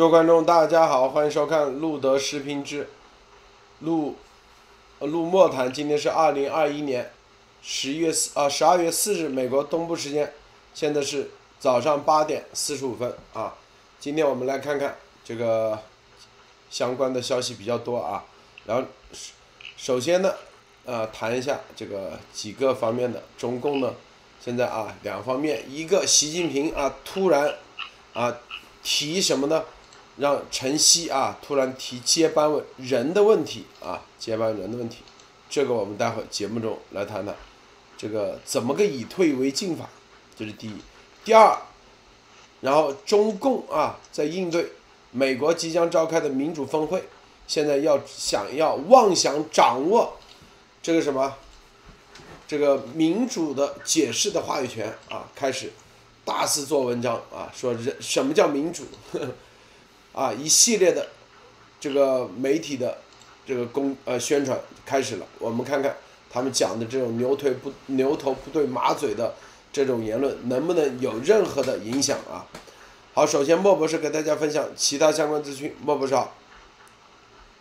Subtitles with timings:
[0.00, 2.88] 各位观众，大家好，欢迎收看路德视频之
[3.80, 4.16] 路
[5.00, 5.70] 路莫谈。
[5.70, 7.12] 今天是二零二一年
[7.60, 10.32] 十一月四啊十二月四日，美国东部时间，
[10.72, 13.52] 现在是早上八点四十五分啊。
[13.98, 15.78] 今天我们来看看这个
[16.70, 18.24] 相关的消息比较多啊。
[18.64, 18.88] 然后
[19.76, 20.32] 首先呢，
[20.86, 23.92] 呃，谈一下这个几个方面的中共呢，
[24.42, 27.54] 现在啊两方面，一个习近平啊突然
[28.14, 28.34] 啊
[28.82, 29.62] 提什么呢？
[30.20, 34.98] 让晨曦啊突然提接班问人的问题啊，接班人的问题，
[35.48, 37.34] 这个我们待会节目中来谈谈，
[37.96, 39.88] 这个怎么个以退为进法，
[40.36, 40.74] 这是第一。
[41.24, 41.56] 第二，
[42.60, 44.72] 然后中共啊在应对
[45.10, 47.02] 美国即将召开的民主峰会，
[47.46, 50.18] 现在要想要妄想掌握
[50.82, 51.34] 这个什么，
[52.46, 55.72] 这个民主的解释的话语权啊，开始
[56.26, 58.84] 大肆做文章啊，说人什么叫民主。
[59.12, 59.28] 呵 呵
[60.20, 61.06] 啊，一系列的
[61.80, 62.98] 这个媒体的
[63.46, 65.96] 这个公呃宣传开始了，我们看看
[66.28, 69.32] 他们讲的这种牛腿不牛头不对马嘴的
[69.72, 72.44] 这种言论能不能有任何的影响啊？
[73.14, 76.34] 好，首先莫博士给大家分享其他相关资讯，莫博士好。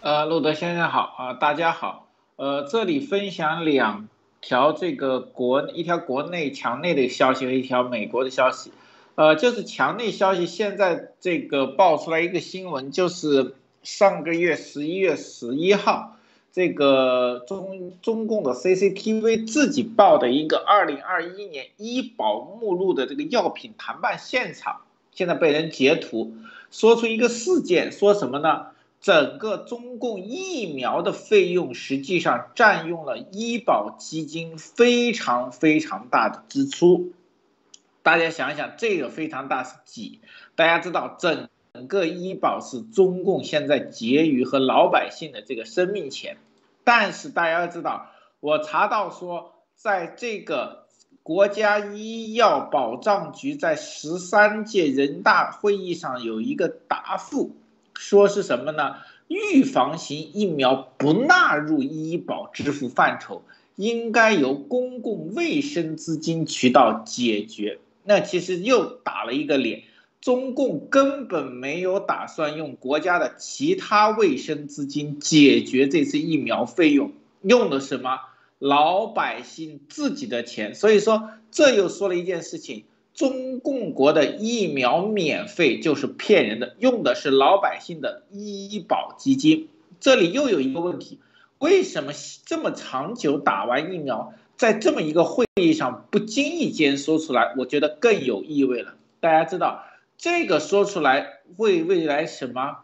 [0.01, 2.09] 呃，路德先生好啊，大家好。
[2.35, 4.09] 呃，这里分享两
[4.41, 8.73] 条这个国一条国内墙内的消息和一条美国的消息。
[9.19, 13.53] 呃，就是墙内消息，现在这个爆出来一个新闻，就是
[13.83, 16.15] 上个月十一月十一号，
[16.53, 26.31] 这个中中共的 CCTV 自己报的一个二零二一年医保目录的这个药品谈判现场，现在被人截图，
[26.71, 28.67] 说出一个事件，说什么呢？
[29.01, 37.11] 整个中共疫苗的费用实际上占用了医保基金非常非常大的支出。
[38.01, 40.21] 大家想想，这个非常大是几？
[40.55, 41.49] 大家知道，整
[41.87, 46.37] 个医保是中共现在结余和老百姓的这个生命钱。
[46.83, 48.07] 但是大家要知道，
[48.39, 50.87] 我查到说，在这个
[51.21, 57.55] 国家医药保障局在十三届人大会议上有一个答复，
[57.93, 58.95] 说是什么呢？
[59.27, 63.43] 预防型疫苗不纳入医保支付范畴，
[63.75, 67.77] 应该由公共卫生资金渠道解决。
[68.09, 69.83] 那其实又打了一个脸，
[70.19, 77.11] 中共根本没有打算用国家的其他卫生资金解决这次疫苗费用，
[77.43, 78.17] 用的什么
[78.57, 80.73] 老百姓自己的钱。
[80.73, 89.69] 所以说，这又说了一件事情：中共国的疫苗免费就是骗人的，用的是老百姓的医保基金。
[89.99, 91.19] 这里又有一个问题，
[91.59, 92.11] 为什么
[92.47, 94.33] 这么长久打完疫苗？
[94.59, 98.95] 在这么一个会议上不经意间说出来，我觉得更有意味了。
[99.21, 99.85] 大家知道，
[100.17, 102.79] 这个说出来会未来什么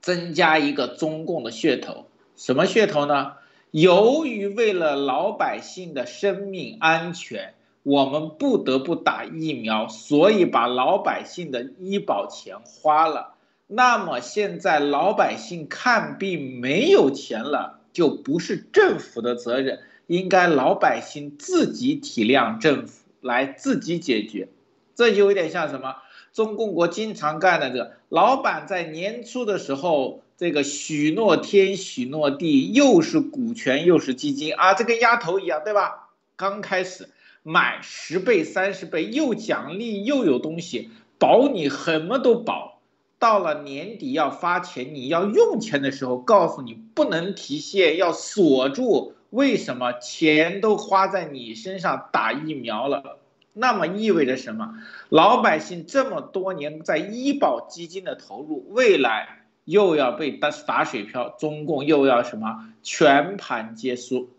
[0.00, 2.06] 增加一个中共的噱头？
[2.34, 3.34] 什么噱头呢？
[3.70, 7.52] 由于为了老百姓的生命安全，
[7.82, 13.34] 我们不得不打疫苗，所以把老百姓的医保钱花了。
[13.66, 19.80] 那么现在老百姓看病没有钱了，就不是政府的责任。
[20.06, 24.48] 应该老百姓自己体谅政府，来自己解决，
[24.94, 25.96] 这就有点像什么？
[26.32, 36.10] 中共国经常干的这个，老板在年初的时候，这个许诺天许诺地，又是股权又是基金啊，这跟丫头一样，对吧？
[36.36, 37.08] 刚开始
[37.42, 42.80] 买十倍三十倍，又奖励又有东西，保你什么都保，
[43.18, 49.14] 到了年底要发钱，你要用钱的时候，告诉你不能提现，要锁住。
[49.36, 53.18] 为什么钱都花在你身上打疫苗了？
[53.52, 54.74] 那么意味着什么？
[55.10, 64.30] 老百姓这么多年在医保基金的投入，未来又要被打打水漂，中共又要什么全盘皆输？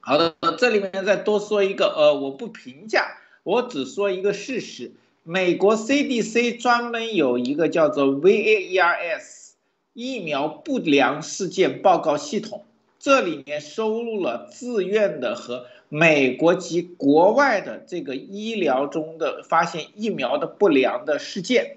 [0.00, 4.92] 好的，这里面再多说一个，呃，我不评价，我只说一个事实：
[5.22, 9.52] 美国 CDC 专门有一个叫做 VAERS
[9.92, 12.64] 疫苗不良事件报告系统。
[13.04, 21.76] 这里面收录了自愿的和美国及国外的这个医疗中的发现疫苗的不良的事件，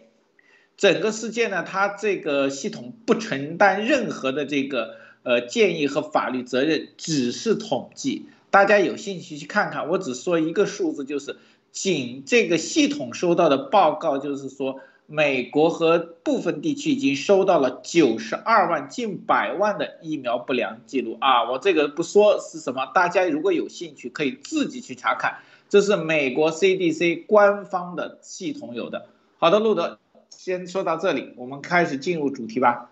[0.78, 8.28] 整个事件呢，它这个系统不承担任何的这个呃建议和法律责任，只是统计。
[8.50, 11.36] 大家有兴趣去看看，我只说一个数字，就是
[11.74, 14.80] 仅这个系统收到的报告，就是说。
[15.10, 21.50] 美国和部分地区已经收到了九十二万近百万的疫苗不良记录啊！
[21.50, 25.38] 我这个不说是什么，大家如果有兴趣可以自己去查看，
[25.70, 29.08] 这是美国 CDC 官方的系统有的。
[29.38, 29.98] 好的，路德，
[30.30, 32.90] 先说到这里，我们开始进入主题吧。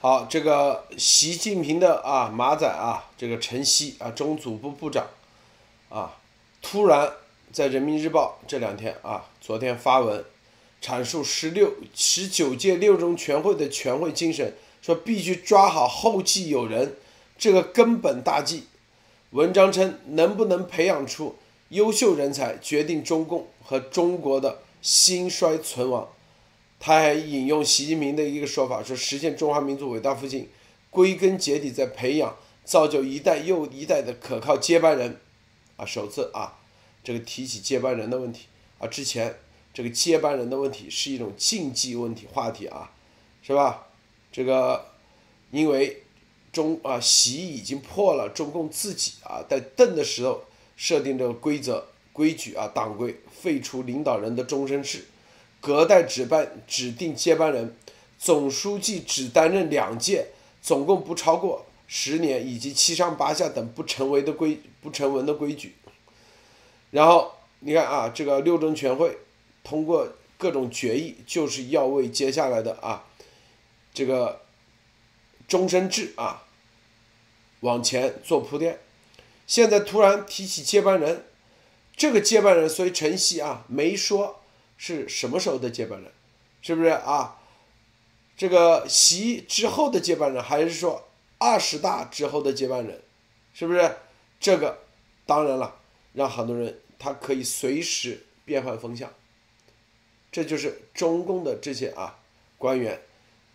[0.00, 5.06] 好，这个习近平的啊马仔啊，这个陈希啊中组部部长
[5.88, 6.16] 啊，
[6.60, 7.08] 突然
[7.52, 10.24] 在人民日报这两天啊，昨天发文
[10.82, 14.52] 阐述十六十九届六中全会的全会精神，
[14.82, 16.96] 说必须抓好后继有人
[17.38, 18.64] 这个根本大计。
[19.30, 21.36] 文章称，能不能培养出
[21.68, 26.08] 优秀人才，决定中共和中国的兴衰存亡。
[26.80, 30.48] 他还引用习近平的一个说法，说实现中华民族伟大复兴，
[30.90, 35.20] 归根结底在培养、造就一代又一代的可靠接班人。
[35.76, 36.58] 啊，首次啊，
[37.04, 38.46] 这个提起接班人的问题
[38.78, 39.36] 啊，之前
[39.74, 42.90] 这个接班人的问题是一种禁忌问题话题啊，
[43.42, 43.86] 是吧？
[44.30, 44.86] 这个
[45.50, 46.02] 因为
[46.52, 50.44] 中啊，习已经破了中共自己啊在邓的时候
[50.76, 55.06] 设定这个规则规矩啊党规，废除领导人的终身制。
[55.60, 57.76] 隔代指班指定接班人，
[58.18, 60.26] 总书记只担任两届，
[60.60, 65.76] 总共不超过十年，以及七上八下等不成为的规不成文的规矩。
[66.90, 69.16] 然后你看啊，这个六中全会
[69.62, 73.04] 通过各种决议，就是要为接下来的啊
[73.94, 74.42] 这个
[75.46, 76.44] 终身制啊
[77.60, 78.80] 往前做铺垫。
[79.46, 81.26] 现在突然提起接班人，
[81.96, 84.40] 这个接班人，所以陈曦啊没说。
[84.78, 86.10] 是什么时候的接班人？
[86.60, 87.38] 是不是啊？
[88.36, 93.00] 这个习之后的接班人，还是说二十大之后的接班人？
[93.54, 93.98] 是不是？
[94.40, 94.80] 这个
[95.24, 95.76] 当然了，
[96.14, 99.08] 让很多人他可以随时变换风向。
[100.32, 102.18] 这就是中共的这些啊
[102.58, 103.00] 官员，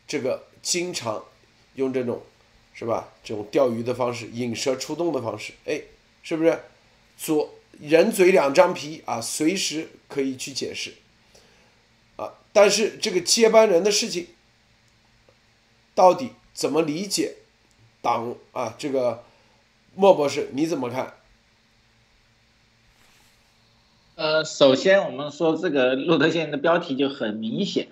[0.07, 1.25] 这个经常
[1.73, 2.21] 用这种
[2.73, 3.11] 是吧？
[3.23, 5.81] 这种钓鱼的方式，引蛇出洞的方式，哎，
[6.21, 6.61] 是不是？
[7.17, 10.93] 左人嘴两张皮啊，随时可以去解释
[12.15, 12.35] 啊。
[12.53, 14.27] 但是这个接班人的事情，
[15.95, 17.37] 到底怎么理解？
[18.03, 19.23] 党啊，这个
[19.95, 21.16] 莫博士你怎么看？
[24.17, 27.87] 呃，首先我们说这个路德先生的标题就很明显，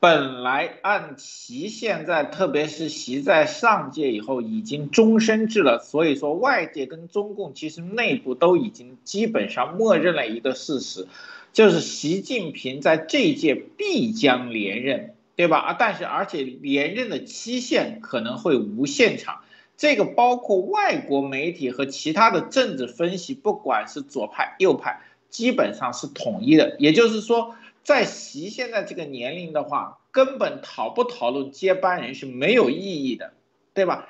[0.00, 11.06] 本来按习现在，特别是习在上届以后已经终身制了，所以说外界跟中共其实内部都已经基本上默认了一个事实。
[11.52, 15.58] 就是习近平在这一届必将连任，对吧？
[15.58, 19.42] 啊，但是而且连任的期限可能会无限长，
[19.76, 25.00] 这个包括外国媒体和其他的政治分析，不管是左派右派，
[25.30, 26.76] 基本上是统一的。
[26.78, 33.32] 也就是说，在习现在这个年龄的话，根本讨不讨论接班人是没有意义的，
[33.74, 34.08] 对吧？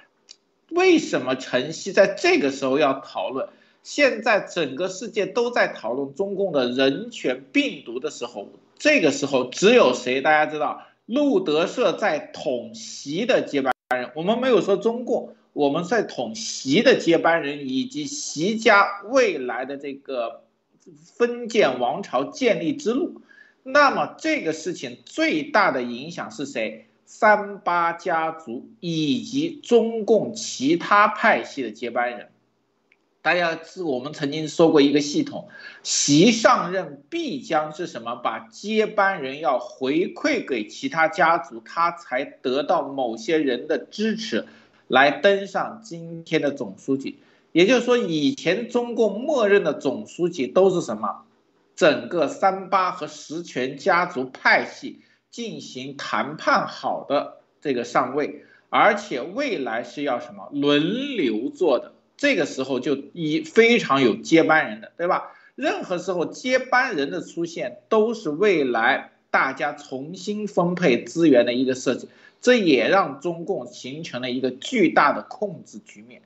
[0.70, 3.48] 为什么陈曦在这个时候要讨论？
[3.82, 10.22] 现在整个世界都在讨论中共的人权病毒的时候，这个时候只有谁？
[10.22, 14.10] 大家知道，路德社在统习的接班人。
[14.14, 20.42] 我们没有说中共，我们在统习的接班人以及习家未来的这个
[21.16, 23.22] 封建王朝建立之路。
[23.62, 26.88] 那么这个事情最大的影响是谁？
[27.06, 32.28] 三八家族以及中共其他派系的接班人。
[33.22, 35.48] 大家是我们曾经说过一个系统，
[35.82, 38.16] 习上任必将是什么？
[38.16, 44.46] 把接班人要回馈给其他家族，他才得到某些人的支持，
[44.88, 47.18] 来登上今天的总书记。
[47.52, 51.22] 也就是说，以前中共默认的总书记都是什么？
[51.76, 55.00] 整个三八和实权家族派系
[55.30, 61.92] 进行谈判好的这个上位，而且未来是要什么轮流做的。
[62.16, 65.32] 这个时候就一非常有接班人的，对吧？
[65.56, 72.08] 任何时候接班人的出现，都是未来大家重新分配资源的一个设计，
[72.44, 76.20] 这也让中共形成了一个巨大的控制局面。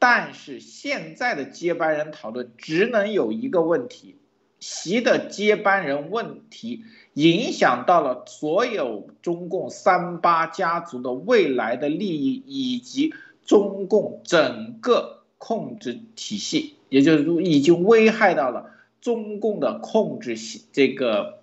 [0.00, 4.16] 但是现在的接班人讨论只能有一个问题：
[4.58, 6.84] 习的接班人问题
[7.14, 13.14] 影响到了所有中共三八家族的未来的利益，以及
[13.46, 15.16] 中共整个。
[15.42, 21.39] 控制体系，也就是说，已经危害到了中共的控制系这个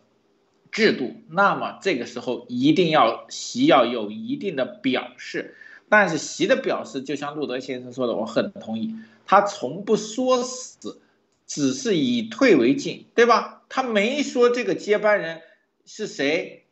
[0.78, 1.16] 制度。
[1.28, 5.56] 那么这个时候一定要习要有一定的表示，
[5.90, 8.94] 但是习的表示，就像路德先生说的，我很同意，
[9.26, 11.02] 他从不说死，
[11.48, 13.64] 只是以退为进，对吧？
[13.70, 15.42] 他没说这个接班人
[15.88, 16.66] 是谁，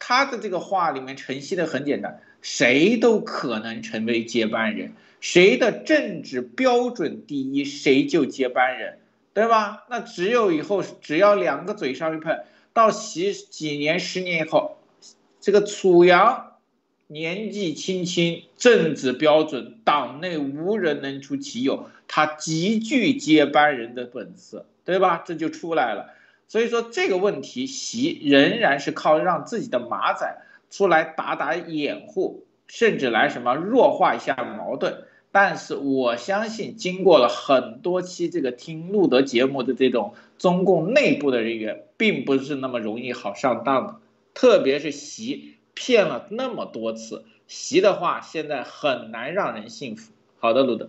[0.00, 4.94] 他的这个话里面承袭的很简单，谁都可能成为接班人。
[5.20, 8.98] 谁的政治标准第一，谁就接班人，
[9.32, 9.84] 对吧？
[9.88, 12.36] 那只有以后只要两个嘴上一碰，
[12.78, 14.76] 到习几年、十年以后，
[15.40, 16.52] 这个楚阳
[17.08, 25.24] 年纪轻轻，政治标准，党内无人能出其右，他极具接班人的本色，对吧？
[25.26, 26.14] 这就出来了。
[26.46, 30.36] 所以说这个问题，习仍然是靠让自己的马仔
[30.70, 35.02] 出来打打掩护，甚至来什么弱化一下矛盾。
[35.30, 43.96] 但是我相信，经过了很多期这个听路德节目的这种中共内部的人员，并不是那么容易好上当的。
[44.34, 50.12] 特别是习骗了那么多次，习的话现在很难让人信服。
[50.38, 50.88] 好的，路德。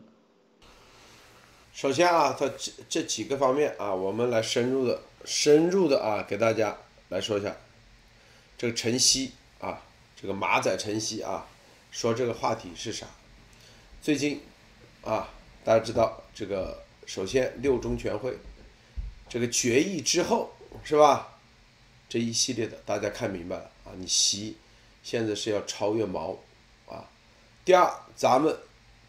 [1.74, 6.78] 首先啊，他这这几个方面啊，我们来深入的、深入的啊，给大家
[7.10, 7.56] 来说一下。
[8.58, 9.82] 这个晨曦啊，
[10.16, 11.46] 这个马仔晨曦啊，
[11.92, 13.06] 说这个话题是啥？
[14.02, 14.42] 最近
[15.04, 15.30] 啊，
[15.64, 18.38] 大家知道这个，首先六中全会
[19.28, 20.52] 这个决议之后
[20.84, 21.38] 是吧？
[22.08, 24.56] 这一系列的大家看明白了啊，你习
[25.04, 26.38] 现在是要超越毛
[26.88, 27.10] 啊。
[27.64, 28.58] 第二，咱们。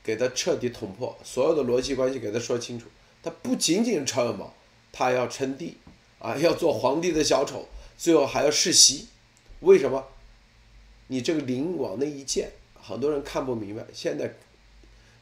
[0.02, 2.87] 给他彻底捅破所有的逻辑关系，给他说清楚。
[3.23, 4.50] 他不仅仅超越毛，
[4.90, 5.76] 他要称帝
[6.18, 7.68] 啊，要做皇帝的小丑，
[7.99, 9.09] 最后还要世袭。
[9.61, 10.02] 为什么？
[11.09, 13.85] 你这个灵往那一建，很多人看不明白。
[13.92, 14.35] 现在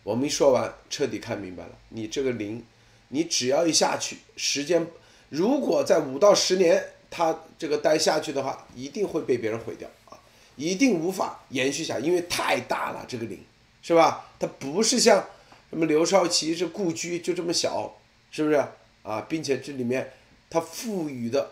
[0.09, 1.73] 我们一说完，彻底看明白了。
[1.91, 2.65] 你这个灵，
[3.09, 4.87] 你只要一下去，时间
[5.29, 10.19] 如果在五到十年，他这个待下去的话，一定会被别人毁掉啊，
[10.57, 13.39] 一定无法延续下，因为太大了这个灵。
[13.83, 14.31] 是吧？
[14.39, 15.27] 它不是像
[15.69, 17.99] 什么刘少奇这故居就这么小，
[18.31, 18.57] 是不是
[19.03, 19.27] 啊？
[19.29, 20.11] 并且这里面
[20.49, 21.51] 它赋予的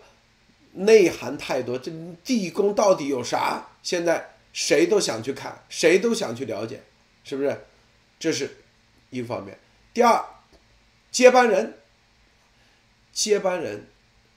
[0.72, 1.92] 内涵太多，这
[2.24, 3.68] 地宫到底有啥？
[3.82, 6.80] 现在谁都想去看，谁都想去了解，
[7.22, 7.54] 是不是？
[8.18, 8.56] 这是
[9.10, 9.58] 一方面。
[9.94, 10.24] 第二，
[11.10, 11.78] 接班人，
[13.12, 13.86] 接班人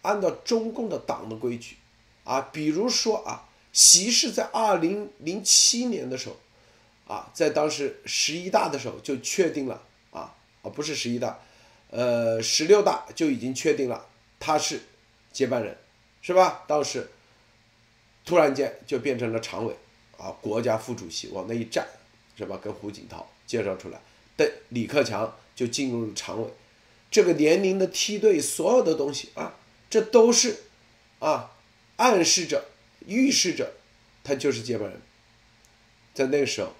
[0.02, 1.78] 按照中共的党的规矩
[2.24, 6.38] 啊，比如说啊，习是在二零零七年的时候。
[7.10, 9.82] 啊，在当时十一大的时候就确定了
[10.12, 11.40] 啊，啊不是十一大，
[11.90, 14.08] 呃十六大就已经确定了
[14.40, 14.80] 他是
[15.34, 15.76] 接班人，
[16.22, 16.64] 是吧？
[16.68, 17.10] 当时
[18.24, 19.76] 突然间就变成了常委
[20.20, 21.88] 啊，国家副主席往那一站，
[22.38, 22.60] 是吧？
[22.62, 24.00] 跟胡锦涛介绍出来，
[24.38, 26.48] 对李克强就进入了常委，
[27.10, 29.56] 这个年龄的梯队，所有的东西啊，
[29.90, 30.66] 这都是
[31.18, 31.52] 啊
[31.98, 32.66] 暗示着、
[33.08, 33.74] 预示着
[34.24, 35.02] 他就是接班人，
[36.14, 36.74] 在那个时候。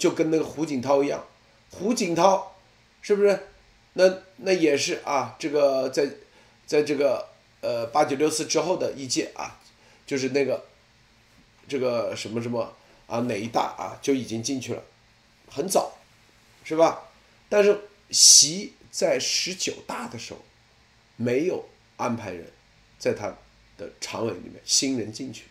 [0.00, 1.26] 就跟那个胡锦涛一样，
[1.72, 2.56] 胡锦涛
[3.02, 3.38] 是不是？
[3.92, 6.08] 那那也是啊，这个在，
[6.66, 7.28] 在这个
[7.60, 9.60] 呃八九六四之后的一届啊，
[10.06, 10.64] 就是那个
[11.68, 12.74] 这个什么什么
[13.06, 14.82] 啊哪一大啊就已经进去了，
[15.50, 15.92] 很早，
[16.70, 17.02] 是吧？
[17.48, 20.38] 但是习在十九大的时候
[21.16, 22.46] 没有安排人
[22.96, 23.36] 在他
[23.76, 25.46] 的常委里面新人进去，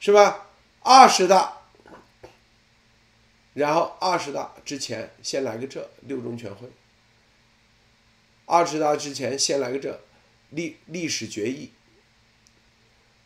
[0.00, 0.46] 是吧？
[0.80, 1.58] 二十大。
[3.52, 6.70] 然后二十大之前先来个这六中全会，
[8.46, 10.00] 二十大之前先来个这
[10.48, 11.72] 历历史决议，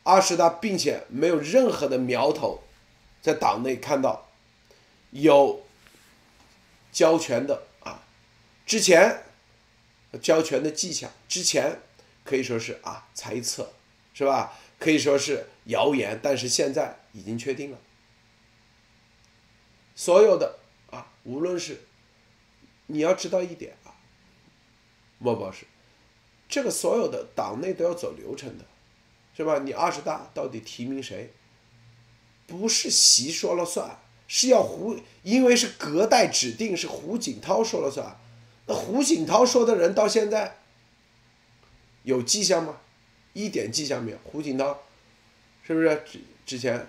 [0.03, 2.65] 二十大并且没有任何的苗头，
[3.21, 4.27] 在党内看到
[5.11, 5.65] 有
[6.93, 8.05] 交权的啊，
[8.67, 9.25] 之前
[10.21, 11.81] 交权的迹象，之前
[12.23, 13.73] 可以说是啊猜测，
[14.15, 14.53] 是吧？
[14.79, 17.79] 可以说是谣言，但是现在已经确定了。
[19.95, 20.59] 所有的
[20.91, 21.83] 啊，无论是
[22.87, 23.95] 你要知道一点啊，
[25.19, 25.67] 莫博士，
[26.49, 28.65] 这个所有的党内都要走流程的，
[29.37, 29.61] 是吧？
[29.61, 31.33] 你二十大到底提名谁？
[32.47, 33.99] 不是习说了算，
[34.35, 38.19] 是要胡，因为是隔代指定，是胡锦涛说了算。
[38.67, 40.57] 那胡锦涛说的人到现在
[42.05, 42.79] 有迹象吗？
[43.35, 44.17] 一点迹象没有。
[44.25, 44.85] 胡锦涛
[45.67, 46.89] 是不是之之前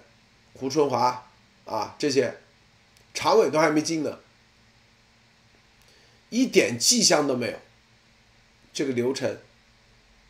[0.54, 1.30] 胡春华
[1.66, 2.38] 啊这些？
[3.14, 4.20] 常委都还没进呢，
[6.30, 7.60] 一点迹象都没有，
[8.72, 9.38] 这个流程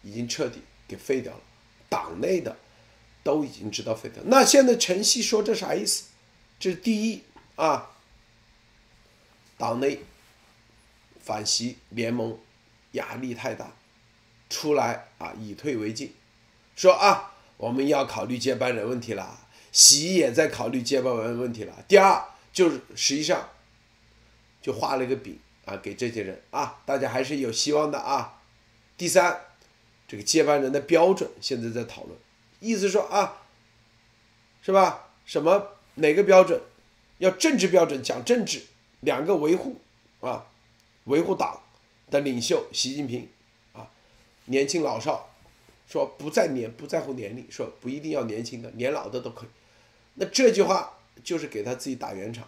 [0.02, 1.42] 已经彻底给废掉了，
[1.88, 2.58] 党内的
[3.24, 4.24] 都已经知道废掉。
[4.26, 6.06] 那现在陈曦说这啥意思？
[6.60, 7.24] 这是第一
[7.56, 7.92] 啊，
[9.58, 10.00] 党内
[11.20, 12.38] 反习联盟
[12.92, 13.72] 压力太大，
[14.50, 16.14] 出来啊以退为进，
[16.76, 21.84] 说啊我们要考虑接班人问题了，习也在考虑接班人问题了。
[21.88, 22.30] 第二。
[22.54, 23.50] 就是实际上，
[24.62, 28.40] 就画了一个饼啊，给这些人啊，大家还是有希望的啊。
[28.96, 29.42] 第三，
[30.08, 32.16] 这个接班人的标准现在在讨论，
[32.60, 33.42] 意思说啊，
[34.62, 35.08] 是吧？
[35.26, 36.60] 什么哪个标准？
[37.20, 38.64] 要政治标准，讲政治，
[39.02, 39.78] 两个维护
[40.20, 40.48] 啊，
[41.06, 41.62] 维护党
[42.10, 43.30] 的领袖习近平
[43.72, 43.88] 啊，
[44.46, 45.30] 年轻老少
[45.88, 49.50] 说不在年不在乎年龄，说不一定要年轻的，年老的都可以。
[50.16, 52.48] 那这句话就是给他自己打圆场，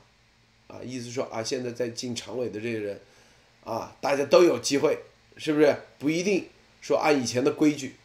[0.68, 3.00] 啊，意思说啊，现在在进常委的这些人，
[3.64, 5.00] 啊，大家都有机会，
[5.38, 5.76] 是不是？
[6.00, 6.48] 不一定
[6.82, 7.96] 说按以前的规矩，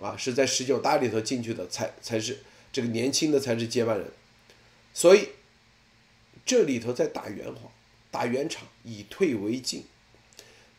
[0.00, 2.38] 啊，是在十九大里头进去的才才是
[2.72, 4.06] 这个年轻的才是接班人，
[4.94, 5.28] 所以
[6.46, 7.70] 这里头在打圆谎，
[8.10, 9.84] 打圆场，以退为进。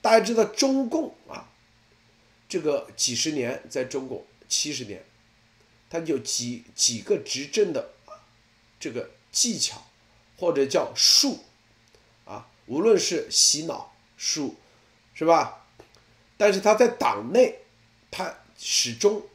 [0.01, 1.51] 大家知道中共啊。
[2.47, 5.03] 这个几十年在中国，七十年，
[5.89, 7.93] 他有几几个执政的
[8.79, 9.87] 这个技巧，
[10.37, 11.43] 或者叫术，
[12.23, 14.55] 啊，无论是洗脑术，
[15.15, 15.65] 是吧？
[16.37, 17.61] 但是他在党内，
[18.11, 19.27] 他始终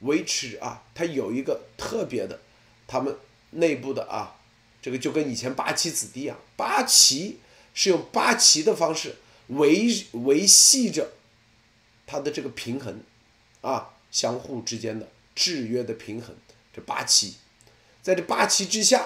[0.00, 2.38] 维持啊，他有一个特别的，
[2.86, 3.16] 他们
[3.50, 4.36] 内部的啊，
[4.80, 7.40] 这个就跟以前八旗子弟啊，八旗
[7.74, 9.16] 是用八旗的方式
[9.48, 11.12] 维维系着。
[12.10, 13.02] 它的这个平衡，
[13.60, 16.34] 啊，相互之间的制约的平衡，
[16.72, 17.34] 这八旗，
[18.00, 19.04] 在这八旗之下，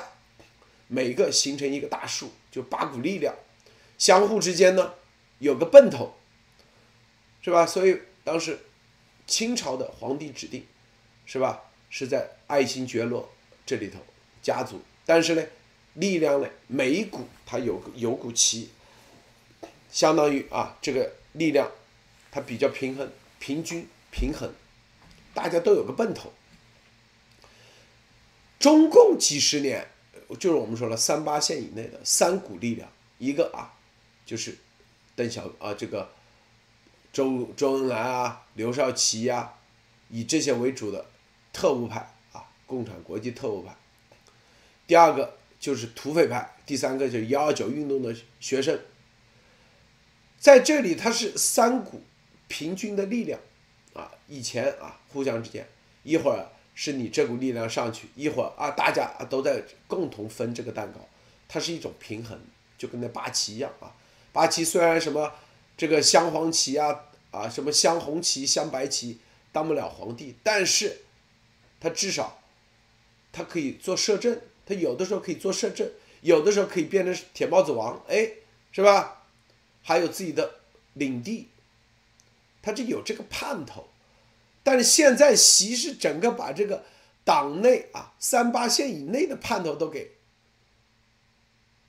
[0.86, 3.34] 每个形成一个大树，就八股力量，
[3.98, 4.94] 相互之间呢
[5.40, 6.14] 有个奔头，
[7.42, 7.66] 是吧？
[7.66, 8.60] 所以当时
[9.26, 10.64] 清朝的皇帝指定，
[11.26, 11.62] 是吧？
[11.90, 13.28] 是在爱新觉罗
[13.66, 13.98] 这里头
[14.42, 15.42] 家族，但是呢，
[15.94, 18.70] 力量呢每一股它有有股气，
[19.90, 21.70] 相当于啊这个力量。
[22.34, 24.50] 它比较平衡、平均、平衡，
[25.34, 26.32] 大家都有个奔头。
[28.58, 29.86] 中共几十年，
[30.38, 33.74] 就是我们说了三八线以内的三股力量，一个啊，
[34.24, 34.56] 就是
[35.14, 36.10] 邓小啊，这个
[37.12, 39.52] 周周恩来啊、刘少奇呀，
[40.08, 41.04] 以这些为主的
[41.52, 43.76] 特务派啊，共产国际特务派。
[44.86, 48.80] 第二个就是土匪派，第三个就是幺二九运动的学生。
[50.38, 52.02] 在这里，它是三股。
[52.48, 53.40] 平均的力量，
[53.94, 55.66] 啊，以前啊，互相之间，
[56.02, 61.00] 一会儿是你这股力量上去，一会儿啊，大家都在共同分这个蛋糕，
[61.48, 62.38] 它是一种平衡，
[62.76, 63.96] 就跟那八旗一样啊。
[64.34, 65.32] 八旗虽然什么
[65.78, 69.18] 这个镶黄旗啊，啊什么镶红旗、镶白旗
[69.50, 70.98] 当不了皇帝，但是
[71.80, 72.42] 他至少
[73.32, 78.32] 他可以做摄政，他有的时候可以做摄政，有的时候可以变成铁帽子王，哎，
[78.70, 79.24] 是吧？
[79.82, 80.60] 还有自己的
[80.94, 81.48] 领地。
[82.62, 83.88] 他就有这个盼头，
[84.62, 86.84] 但是现在习是整个把这个
[87.24, 90.12] 党内啊三八线以内的盼头都给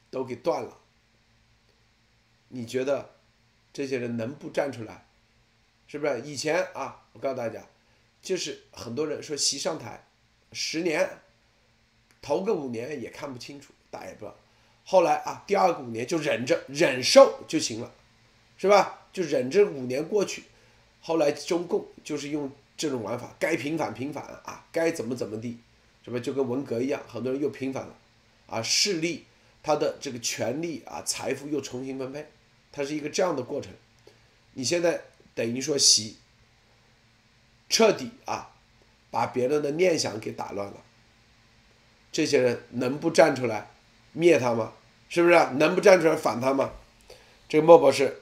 [0.09, 0.79] 都给断了。
[2.47, 3.11] 你觉得
[3.71, 5.05] 这些人能不站出来？
[5.85, 6.21] 是不是？
[6.21, 7.63] 以前啊，我告诉大家，
[8.23, 10.07] 就是很多人说习上台
[10.51, 11.21] 十年，
[12.23, 14.35] 头个五年也看不清楚，大家也不知道。
[14.85, 17.91] 后来啊，第二个五年就忍着忍受就行了，
[18.57, 19.01] 是吧？
[19.13, 20.43] 就忍着五年过去。
[21.01, 25.57] 后来中共就是用这种玩法，该平反平反啊，该怎么怎么地，
[26.03, 27.01] 是不是就跟文革一样？
[27.07, 27.93] 很多人又平反了，
[28.47, 29.25] 啊，势力
[29.61, 32.25] 他的这个权力啊，财富又重新分配，
[32.71, 33.71] 它是一个这样的过程。
[34.53, 35.01] 你现在
[35.35, 36.17] 等于说习
[37.69, 38.53] 彻底啊，
[39.11, 40.82] 把别人的念想给打乱了。
[42.13, 43.69] 这些人能不站出来
[44.13, 44.71] 灭他吗？
[45.09, 45.35] 是不是？
[45.57, 46.71] 能不站出来反他吗？
[47.49, 48.21] 这个莫博士。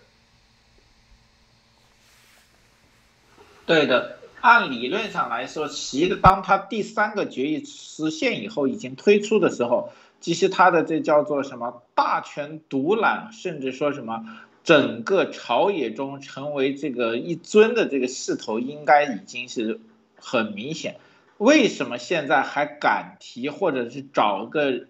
[3.65, 14.25] 对的，按理论上来说，习的当他第三个决议实现以后，已经推出的时候，其实他的这叫做什么大权独揽，甚至说什么
[14.63, 19.79] 整个朝野中成为这个一尊的这个势头，应该已经是
[20.17, 20.97] 很明显。
[21.41, 24.85] 为什么现在还敢提，或者是找个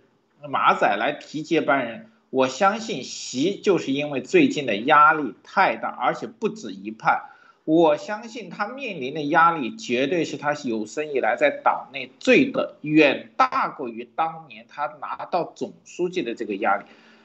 [0.49, 2.07] 马仔来提接班人？
[2.29, 7.21] 我相信习就是因为最近的压力太大，而且不止一派。
[7.63, 16.83] 我相信他面临的压力绝对是他有生以来在党内最的，远大过于当年他拿到总书记的这个压力。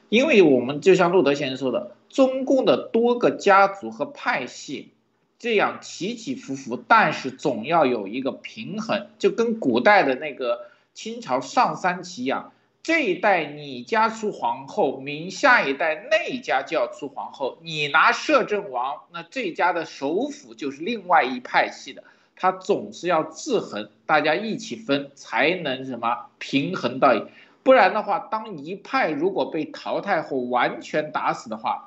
[0.08, 4.92] 因为我们就像路德先生说的，中共的多个家族和派系
[5.38, 12.52] 这样起起伏伏，但是总要有一个平衡，就跟古代的那个清朝上三旗一样。
[12.82, 17.58] 这一代你家出皇后，明下一代那一家就要出皇后。
[17.62, 22.04] 你拿摄政王，那这家的首辅就是另外一派系的，
[22.36, 27.26] 他总是要制衡，大家一起分才能什么平衡到，
[27.64, 31.85] 不然的话，当一派如果被淘汰后完全打死的话，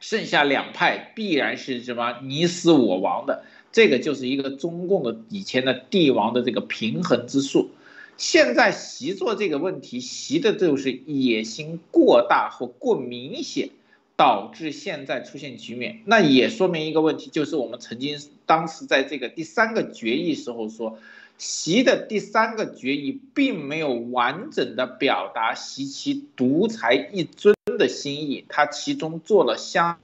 [0.00, 7.70] 剩下两派必然是什么你死我亡的，这个就是一个中共的以前的帝王的这个平衡之术。
[8.16, 13.70] 现在习做这个问题，习的就是野心过大或过明显，
[14.16, 16.00] 导致现在出现局面。
[16.04, 20.98] 那也说明一个问题，就是我们曾经当时在这个第三个决议时候说，
[21.38, 29.98] 习的第三个决议并没有完整的表达习其独裁一尊的心意，他其中做了相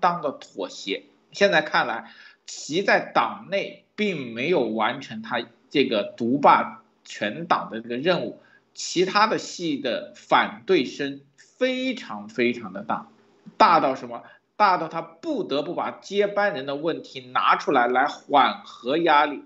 [0.00, 1.02] 当的妥协。
[1.32, 2.10] 现在看来，
[2.46, 8.38] 习在党内并没有完成他这个独霸全党的这个任务。
[8.72, 13.08] 其他的系的反对声非常非常的大，
[13.56, 14.22] 大到什么？
[14.56, 19.44] 大到他不得不把接班人的问题拿出来来缓和压力。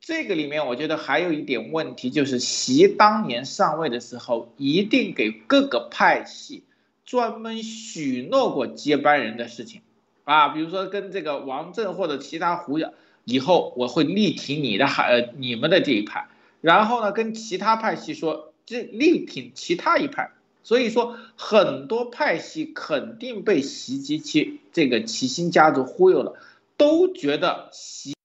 [0.00, 6.64] 这个里面我觉得还有一点问题，就是习当年上位的时候，一定给各个派系
[7.06, 9.80] 专门许诺过接班人的事情，
[10.24, 12.78] 啊，比如说跟这个王震或者其他胡
[13.24, 16.28] 以后我会力挺你的海呃你们的这一派，
[16.60, 18.52] 然后呢跟其他派系说。
[18.68, 20.32] 这力挺其他一派，
[20.64, 26.34] 所以说很多派系肯定被习及其这个齐心家族忽悠了，
[26.76, 28.16] 都觉得习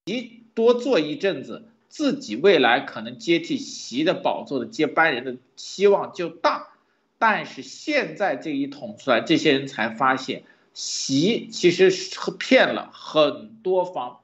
[0.55, 6.69] 多做一阵子，自己未来可能接替习的宝座的接班人的希望就大。
[7.21, 10.41] 但是现在这一捅出来，这些人才发现，
[10.73, 14.21] 习其实是骗了很多方。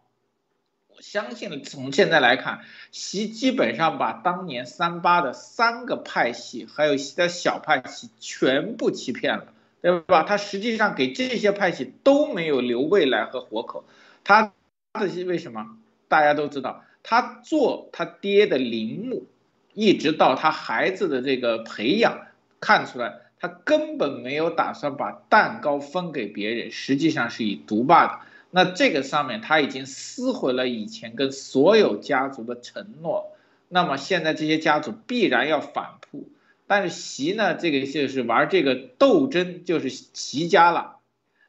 [0.87, 10.23] 我相信从现在来看，习基本上把当年三八的三个派系，还有一些小派系全部欺骗了，对吧？
[10.23, 13.85] 他实际上给这些派系都没有留未来和活口。
[14.23, 14.53] 他
[14.99, 15.77] 这些为什么？
[16.07, 19.27] 大家都知道，他做他爹的陵墓，
[19.75, 22.25] 一直到他孩子的这个培养，
[22.59, 28.19] 看出来他根本没有打算把蛋糕分给别人，实际上是以独霸的。
[28.49, 33.31] 那这个上面他已经撕毁了以前跟所有家族的承诺，
[33.67, 36.29] 那么现在这些家族必然要反扑，
[36.65, 40.95] 但是习呢，这个就是玩这个斗争，就是习家了，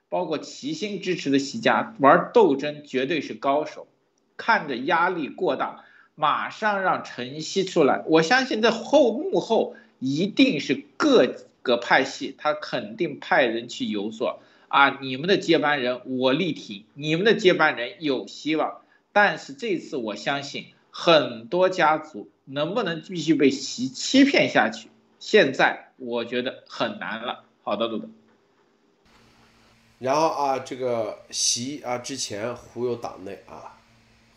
[0.08, 3.86] 包括齐心支持的习家玩斗争绝对是高手，
[4.36, 5.84] 看着压力过大，
[6.16, 14.40] 马上让陈曦出来，我相信在后幕后一定是各个派系，他肯定派人去游说。
[14.68, 18.82] 啊，你们的接班人我力挺，你们的接班人有希望，
[19.12, 27.44] 但是这次我相信很多家族能不能继续被习欺骗下去，现在我觉得很难了。
[27.62, 28.10] 好的，陆总。
[29.98, 33.80] 然后啊，这个习啊，之前忽悠党内啊，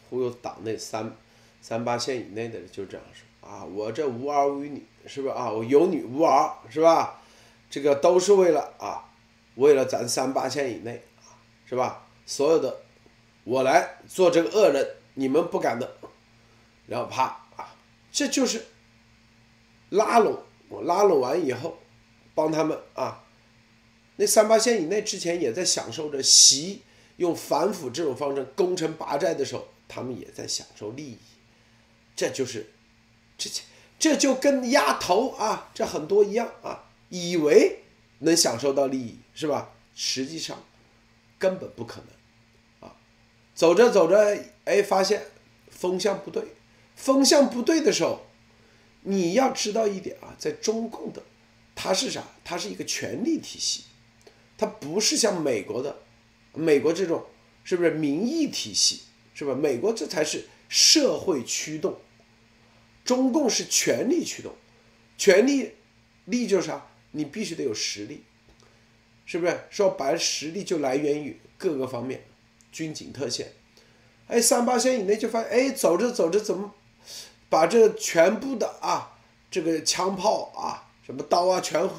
[0.09, 1.13] 忽悠党内三
[1.59, 5.33] 三八线以内的就这样说啊，我这无儿无女是吧？
[5.33, 7.21] 啊，我有女无儿是吧？
[7.69, 9.07] 这个都是为了啊。
[9.55, 11.03] 为了咱三八线以内，
[11.65, 12.07] 是吧？
[12.25, 12.83] 所有的
[13.43, 15.97] 我来做这个恶人，你们不敢的。
[16.87, 17.23] 然后啪
[17.57, 17.75] 啊，
[18.11, 18.65] 这就是
[19.89, 20.41] 拉拢。
[20.69, 21.77] 我拉拢完以后，
[22.33, 23.25] 帮他们啊。
[24.15, 26.83] 那三八线以内之前也在享受着习
[27.17, 31.17] 用反腐这种方式攻城拔寨的时候，他们也在享受利益。
[32.15, 32.70] 这就是
[33.49, 33.61] 这
[33.97, 37.77] 这就跟压头啊，这很多一样啊，以为。
[38.23, 39.71] 能享受到利益是吧？
[39.95, 40.63] 实际上
[41.39, 42.95] 根本不可能啊！
[43.55, 45.23] 走着走着，哎，发现
[45.71, 46.43] 风向不对，
[46.95, 48.27] 风向不对的时候，
[49.01, 51.23] 你要知道一点啊，在中共的，
[51.73, 52.23] 它是啥？
[52.43, 53.85] 它是一个权力体系，
[54.55, 55.97] 它不是像美国的，
[56.53, 57.25] 美国这种
[57.63, 59.01] 是不是民意体系？
[59.33, 59.55] 是吧？
[59.55, 61.99] 美国这才是社会驱动，
[63.11, 64.53] 中共是权力驱动，
[65.17, 65.73] 权力
[66.23, 66.87] 力就是啥？
[67.11, 68.23] 你必须得有实力，
[69.25, 69.65] 是不是？
[69.69, 72.23] 说白了，实力就来源于各个方面，
[72.71, 73.51] 军警特线。
[74.27, 76.73] 哎，三八线以内就发现，哎，走着走着怎么
[77.49, 79.19] 把这全部的啊，
[79.51, 81.89] 这个枪炮啊，什么刀啊，全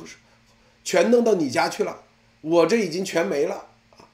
[0.82, 2.04] 全弄到你家去了，
[2.40, 4.08] 我这已经全没了啊。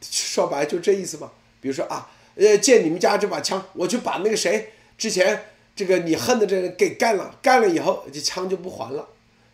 [0.00, 1.30] 说白就这意思嘛。
[1.60, 9.08] 比如说啊，呃，借你们家这把枪，我去把那个谁之前这个你恨的这人给干了，干了以后这枪就不还了，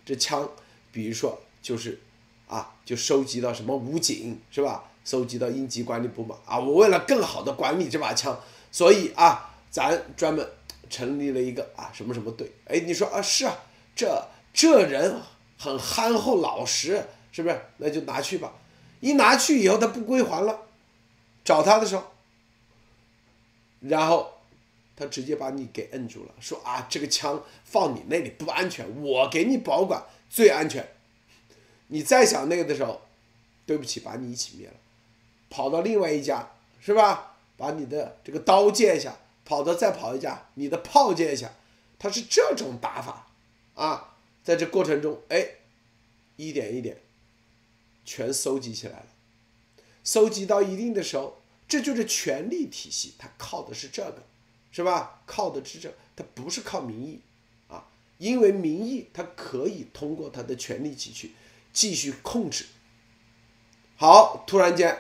[0.05, 0.49] 这枪。
[0.93, 2.01] 比如说，就是，
[2.49, 4.83] 啊，就收集到什么武警是吧？
[5.05, 6.37] 收集到应急管理部嘛。
[6.45, 8.37] 啊，我为了更好的管理这把枪，
[8.73, 10.45] 所以啊，咱专门
[10.89, 12.51] 成立了一个啊什么什么队。
[12.65, 13.57] 哎，你说啊是啊，
[13.95, 15.23] 这这人
[15.57, 17.61] 很憨厚老实，是不是？
[17.77, 18.53] 那就拿去吧。
[18.99, 20.63] 一拿去以后他不归还了，
[21.45, 22.03] 找他的时候，
[23.79, 24.40] 然后
[25.01, 30.05] 他直接把你给摁住了，说啊这个枪放你那里不安全，我给你保管。
[30.29, 30.87] 最安全，
[31.87, 33.01] 你再想那个的时候，
[33.65, 34.75] 对不起，把你一起灭了，
[35.49, 37.39] 跑到另外一家是吧？
[37.57, 41.53] 把你的这个刀借一下，跑到再跑一家，你的炮借一下，
[41.99, 43.29] 他是这种打法
[43.75, 45.49] 啊，在这过程中，哎，
[46.37, 46.99] 一点一点，
[48.05, 49.07] 全搜集起来了。
[50.05, 54.23] 搜集到一定的时候，这就是权力体系，它靠的是这个，
[54.71, 55.23] 是吧？
[55.27, 57.21] 靠的是这，它不是靠民意
[57.69, 57.87] 啊，
[58.19, 61.33] 因为民意它可以通过它的权力体系
[61.73, 62.67] 继续控制。
[63.97, 64.97] 好，突然间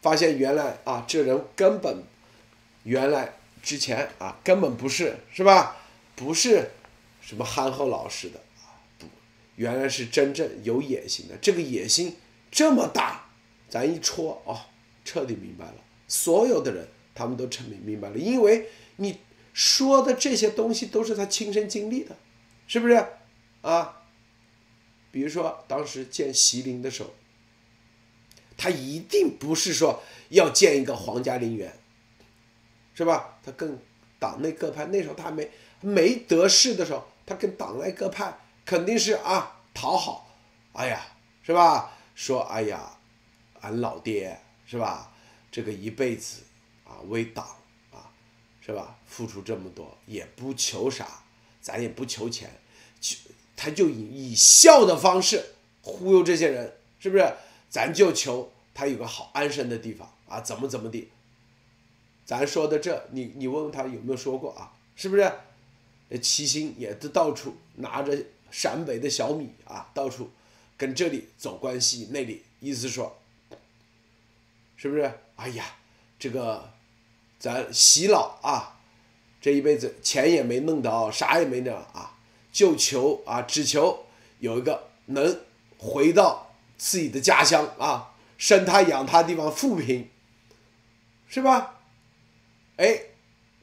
[0.00, 2.02] 发现原来啊，这人根本
[2.84, 5.76] 原来之前啊根本不是，是吧？
[6.16, 6.70] 不是
[7.20, 9.06] 什么憨厚老实的啊，不，
[9.56, 11.36] 原来是真正有野心的。
[11.36, 12.16] 这个野心
[12.50, 13.24] 这么大。
[13.70, 14.58] 咱一戳哦，
[15.04, 15.74] 彻底明白了。
[16.06, 18.66] 所有的人他们都彻底明白了，因为
[18.98, 19.18] 你
[19.52, 22.14] 说的这些东西都是他亲身经历的，
[22.68, 23.04] 是不是
[23.62, 24.02] 啊？
[25.10, 27.10] 比如说当时建习陵的时候，
[28.56, 31.76] 他一定不是说要建一个皇家陵园，
[32.94, 33.38] 是吧？
[33.42, 33.78] 他跟
[34.18, 40.30] 党内各派那时候他没没得势的时候，他跟党内各派肯定是啊讨好，
[40.74, 41.00] 哎呀，
[41.42, 41.92] 是吧？
[42.14, 42.94] 说哎呀。
[43.60, 45.12] 俺老爹是吧？
[45.50, 46.42] 这个一辈子
[46.84, 47.44] 啊为党
[48.68, 48.98] 是吧？
[49.06, 51.22] 付出这么多也不求啥，
[51.62, 52.50] 咱也不求钱，
[53.00, 53.16] 就
[53.56, 55.42] 他就以以笑的方式
[55.80, 57.32] 忽悠这些人，是不是？
[57.70, 61.08] 咱就求他有个好安身的地方啊，怎么怎么地？
[62.26, 64.74] 咱说的这，你你问问他有没有说过啊？
[64.94, 65.32] 是不是？
[66.20, 70.30] 齐心也都到处拿着陕北的小米啊，到处
[70.76, 73.18] 跟这里走关系，那里意思说。
[74.76, 75.10] 是不是？
[75.36, 75.64] 哎呀，
[76.18, 76.70] 这个
[77.38, 78.80] 咱洗脑啊，
[79.40, 82.18] 这一辈子钱也没弄到，啥也没弄啊，
[82.52, 84.06] 就求啊，只求
[84.40, 85.40] 有一个能
[85.78, 90.08] 回到自己的家乡啊，生他养他地方富平，
[91.28, 91.80] 是吧？
[92.76, 93.00] 哎，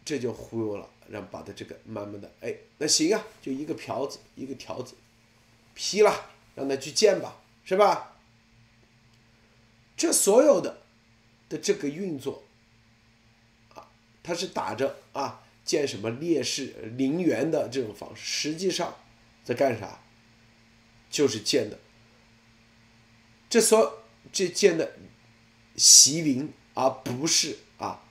[0.04, 4.96] 这就忽悠了，让把他这个慢慢的，哎，那行啊，就一个瓢子，一个条子，
[5.74, 8.16] 批了，让他去建吧，是吧？
[9.98, 10.82] 这所有的。
[11.48, 12.42] 的这个运作，
[14.26, 18.96] 他是打着啊建什么烈士陵园的这种方式，实际上
[19.44, 20.00] 在干啥？
[21.12, 21.78] 就是建的，
[23.48, 24.94] 这所这建的
[25.76, 28.02] 习陵，而不是啊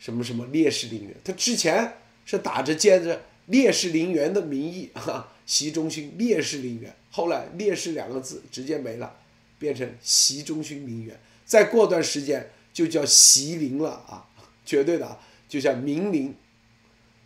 [0.00, 1.14] 什么什么烈士陵园。
[1.22, 9.16] 他之前是打着建着烈士陵园的名义，哈，习中心烈士陵园，后来烈士两个字直接没了，
[9.58, 11.18] 变成习中心陵园。
[11.44, 12.50] 再过段时间。
[12.72, 14.26] 就叫习陵了啊，
[14.64, 15.20] 绝对的啊，
[15.52, 16.34] 就像明陵，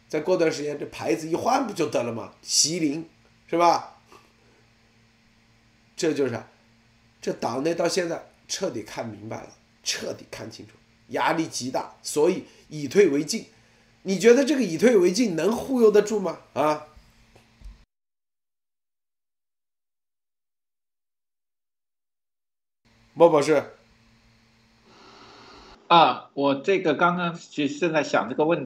[0.08, 2.34] 再过段时间这牌子一换不就得了吗？
[2.42, 3.08] 习陵，
[3.46, 4.00] 是吧？
[5.94, 6.42] 这就是，
[7.20, 10.72] 这党内到现在彻底看明白了，彻底看清楚，
[11.10, 13.46] 压力极大，所以以退为进。
[14.02, 16.40] 你觉得这个以退为进能忽悠得住吗？
[16.54, 16.88] 啊？
[23.14, 23.74] 莫博士。
[25.88, 28.64] 啊，我这个刚刚就正在想这个问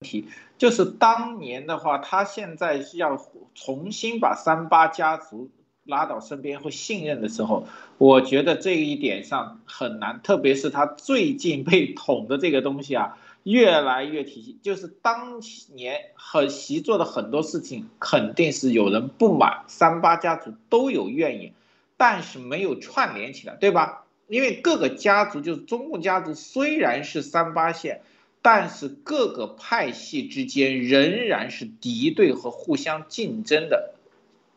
[0.00, 3.20] 题，就是当年的话，他现在是要
[3.54, 5.50] 重新把三八家族
[5.84, 7.66] 拉到身边，会信任的时候，
[7.98, 15.42] 我觉得这一点上很难，特别是他最近被 捅的这个东西啊，越来越体系，就是当
[15.74, 21.52] 年很习做的很多事情，肯定是有人不满，三八家族都有怨言，
[21.98, 24.04] 但是没有串联起来，对吧？
[24.28, 28.02] 因为各个家族，就是中共家族，虽然是三八线，
[28.42, 33.94] 但是各个派系之间仍然是敌对和互相竞争的，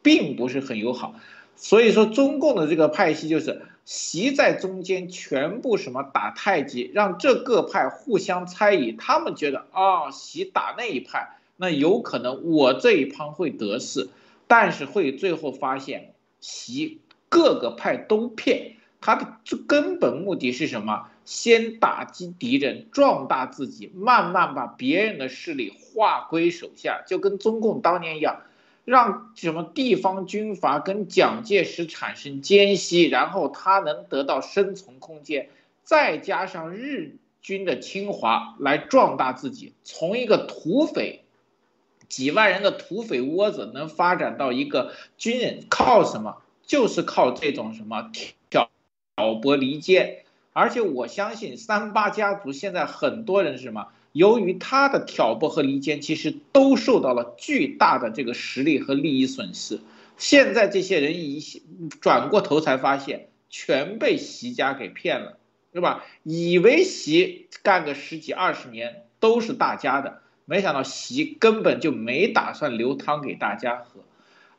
[0.01, 1.15] 并不是很友好。
[1.55, 8.91] 所以说，中共的这个派系就是习在中间，全部什么打太极，让这各派互相猜疑。
[8.91, 14.09] 他们觉得啊，习打那一派，那有可能我这一方会得势，
[14.47, 18.75] 但是会最后发现习各个派都骗。
[19.01, 21.09] 他的这根本目的是什么？
[21.25, 28.41] 先打击敌人，壮大自己，慢慢把别人的势力划归手下，就跟中共当年一样，
[28.85, 35.49] 让什么地方军阀跟蒋介石产生间隙，然后他能得到生存空间，
[35.83, 41.23] 再加上日军的侵华来壮大自己，从一个土匪
[42.09, 46.37] 几万人的土匪窝子能发展到一个军人，靠什么？
[46.65, 48.11] 就是靠这种什么。
[49.15, 53.87] 挑拨离间，而且我相信三八家族现在很多人是什么？
[54.13, 59.79] 由于他的挑拨和离间，其实都受到了巨大的这个实力和利益损失。
[60.17, 61.39] 现在这些人一
[62.01, 65.37] 转过头才发现，全被习家给骗了，
[65.73, 66.03] 是吧？
[66.23, 74.01] 以为习干个十几二十年都是大家的，没想到习根本就没打算留汤给大家喝。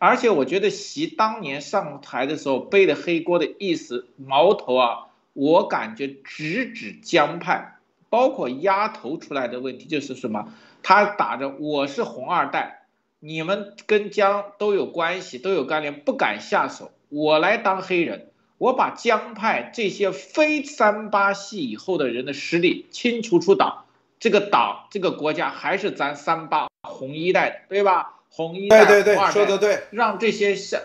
[0.05, 7.77] 而且我觉得习当年上台的时候背的黑锅的意思矛头啊，我感觉直指江派，
[8.11, 10.53] 包括丫头出来的问题就是什么？
[10.83, 12.83] 他打着我是红二代，
[13.21, 23.85] 你们跟江都有关系，都有关联，不敢下手，我来当黑人，我把江派这些非三八系以后的人的实力清除出党，
[24.19, 28.19] 这个党这个国家还是咱三八红一代，对吧？
[28.35, 30.81] 红一代、对对对，说的对，让这些现，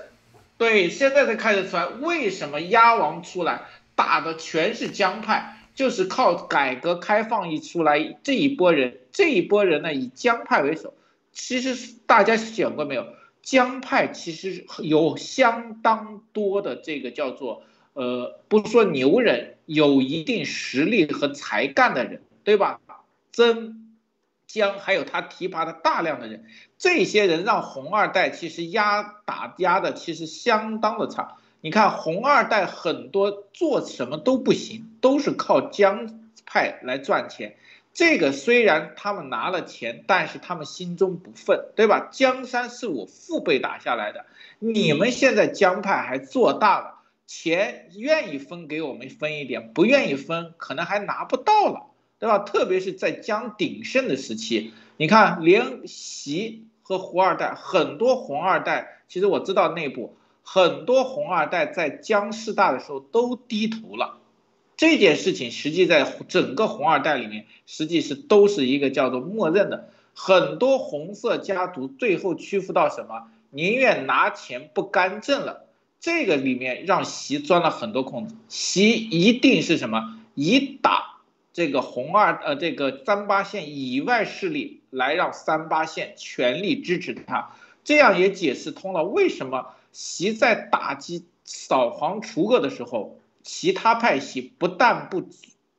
[0.57, 3.61] 对，现在才看得出来，为什么鸭王出来
[3.95, 10.93] 打的全是江派，就是靠改革开放一出来，这一波人，这一波人呢以江派为首，
[11.31, 13.07] 其实大家想过没有？
[13.41, 22.81] 江派其实有相当多的这个叫做呃，不说牛人，有一定实力和才干的人，对吧？
[23.31, 23.86] 曾。
[24.47, 26.45] 江还有他提拔的大量的人，
[26.77, 31.35] 这些人让红二代其实压打压的其实相当的差。
[31.59, 37.57] 你看红二代很多做什么都不行，都是靠江派来赚钱。
[37.93, 42.09] 这个虽然他们拿了钱，但是他们心中不忿，对吧？
[42.11, 44.27] 江山是我父辈打下来的，
[44.59, 51.87] 你们现在江派还做大了，钱愿意分给我们分一点，不愿意分可能还拿不到了。
[52.19, 52.39] 对吧？
[52.39, 64.17] 特别是在江鼎盛的时期，你看，连习和胡二代，很多红二代，其实我知道内部很多红二代在江师大的时候都低头了。
[64.77, 69.89] 这件事情实际在整个红二代里面，实际是都是一个叫做默认的。
[70.13, 73.27] 很多红色家族最后屈服到什么？
[73.49, 75.65] 宁愿拿钱不干政了。
[75.99, 78.35] 这个里面让习钻了很多空子。
[78.49, 80.19] 习一定是什么？
[80.35, 81.06] 以打。
[81.57, 87.49] 这个红二呃，这个三八线以外势力来让三八线全力支持他，
[87.83, 95.27] 这样也解释通了为什么习在打击扫黄除恶的时候，其他派系不但不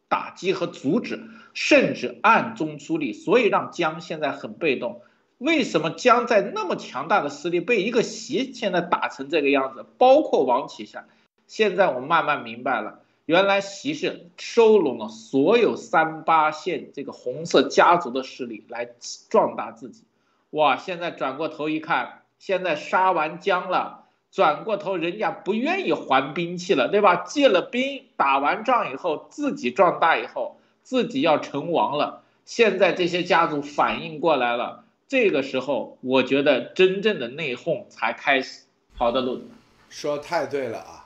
[0.08, 5.02] 打击和阻止，甚至暗中出力，所以让江现在很被动。
[5.38, 9.86] 为什么江在那么强大的势力被一个习现在打成这个样子？
[9.96, 11.06] 包括王岐山，
[11.46, 13.02] 现在我慢慢明白了。
[13.28, 18.88] 原来习是收拢了所有三八线这个红色家族的势力来
[19.28, 20.04] 壮大自己，
[20.48, 20.78] 哇！
[20.78, 27.16] 现在转过头一看，现在杀完江了，转过头人家不愿意还兵器了，对吧？
[27.16, 32.22] 借了兵，打完仗以后自己壮大以后，自己要成王了。
[32.46, 38.62] 现在这些家族反应过来了，这个时候我觉得真正的内讧才开始。
[38.96, 39.44] 好的，陆子，
[39.90, 41.04] 说太对了啊。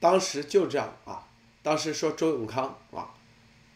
[0.00, 1.28] 当时就这样啊，
[1.62, 3.12] 当时说周永康啊，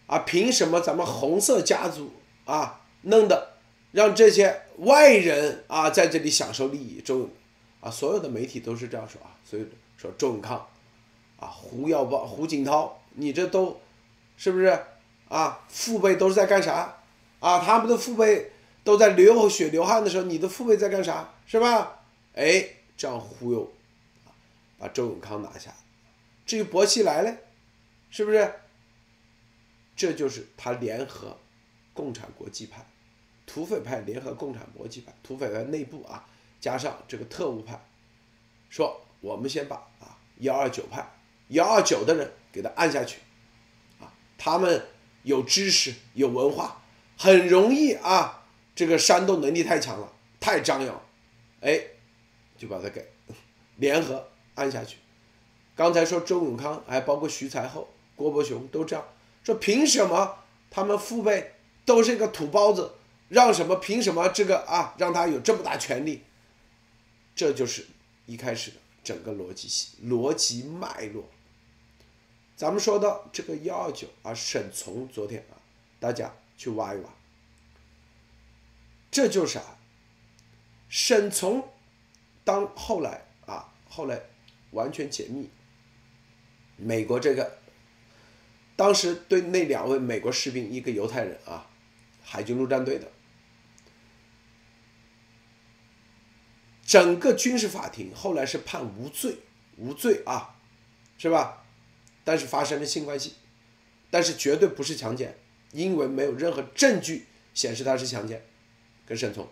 [0.07, 2.11] 啊，凭什么咱们红色家族
[2.47, 3.53] 啊弄的，
[3.93, 7.03] 让这些外人啊在这里享受利益？
[7.03, 7.31] 周永，
[7.81, 9.67] 啊，所有的媒体都是这样说啊，所以
[9.99, 10.67] 说周永康，
[11.39, 13.79] 啊，胡耀邦、胡锦涛，你这都，
[14.39, 14.67] 是不是
[15.29, 15.61] 啊？
[15.69, 16.97] 父辈都是在干啥？
[17.41, 18.51] 啊，他们的父辈
[18.83, 21.35] 都在流血流汗的时候，你的父辈在干啥？
[21.47, 22.01] 是吧？
[22.35, 23.71] 哎，这样忽悠，
[24.79, 25.71] 把周永康拿下。
[26.47, 27.39] 至于薄熙来嘞，
[28.11, 28.55] 是不是？
[29.97, 31.39] 这就是他联合
[31.93, 32.85] 共产国际派、
[33.47, 36.27] 土匪派联合共产国际派，土匪派内部啊，
[36.61, 37.81] 加上这个特务派，
[38.69, 41.09] 说我们先把啊幺二九派、
[41.49, 43.21] 幺二九的人给他按下去，
[44.01, 44.85] 啊，他们
[45.23, 46.83] 有知识、有文化，
[47.17, 51.01] 很容易啊，这个煽动能力太强了，太张扬，
[51.61, 51.81] 哎，
[52.59, 53.09] 就把他给
[53.77, 54.97] 联合按下去。
[55.77, 59.05] 刚才说周永康，还包括徐才厚、郭伯雄都这样
[59.43, 60.39] 说，凭什么
[60.71, 62.95] 他们父辈都是一个土包子，
[63.29, 63.75] 让什么？
[63.77, 66.23] 凭什么这个啊，让他有这么大权力？
[67.35, 67.85] 这就是
[68.27, 71.25] 一开始的整个逻辑系逻辑脉络。
[72.57, 75.59] 咱们说到这个幺二九啊，沈从昨天啊，
[75.99, 77.11] 大家去挖一挖，
[79.11, 79.77] 这就是啊，
[80.89, 81.69] 沈从
[82.45, 84.23] 当后来啊，后来
[84.71, 85.51] 完全解密。
[86.77, 87.59] 美国这个
[88.77, 91.71] 当时对那两位美国士兵，一个犹太人啊，
[92.23, 93.11] 海军陆战队的，
[96.85, 99.37] 整个军事法庭后来是判无罪，
[99.77, 100.57] 无罪啊，
[101.17, 101.65] 是吧？
[102.25, 103.35] 但是发生了性关系，
[104.11, 105.37] 但是绝对不是强奸，
[105.73, 108.45] 因为没有任何证据显示他是强奸，
[109.07, 109.49] 跟沈从，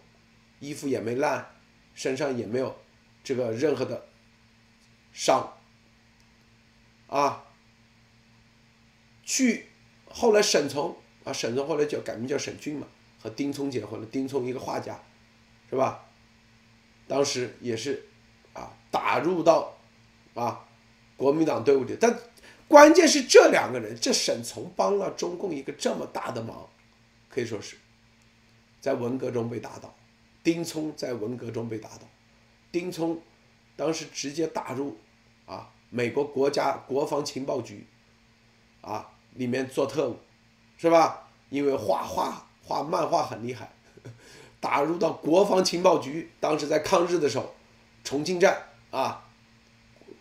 [0.59, 1.55] 衣服也没烂，
[1.95, 2.77] 身上也没有
[3.23, 4.09] 这个任何的
[5.13, 5.53] 伤。
[7.13, 7.45] 啊，
[9.23, 9.67] 去
[10.09, 12.87] 后来沈从啊，沈从后来叫改名叫沈俊嘛，
[13.21, 14.07] 和丁聪结婚了。
[14.07, 14.99] 丁聪一个画家，
[15.69, 16.07] 是吧？
[17.07, 18.09] 当时也是
[18.55, 19.75] 啊打入到
[20.33, 20.67] 啊
[21.19, 22.19] 国民党队伍里，但
[22.67, 26.67] 关键是这两个人，这沈从帮了中共一个这么大的忙，
[27.29, 27.77] 可以说是
[28.81, 29.95] 在文革中被打倒，
[30.43, 32.09] 丁聪在文革中被打倒，
[32.71, 33.21] 丁聪
[33.77, 34.97] 当时直接打入
[35.95, 37.87] 美国国家国防情报局
[38.81, 40.19] 啊里面做特务，
[40.79, 41.29] 是吧？
[41.51, 43.71] 因为画画画漫画很厉害。
[44.59, 47.55] 打入到国防情报局，当时在抗日的时候，
[48.03, 49.29] 重庆站啊，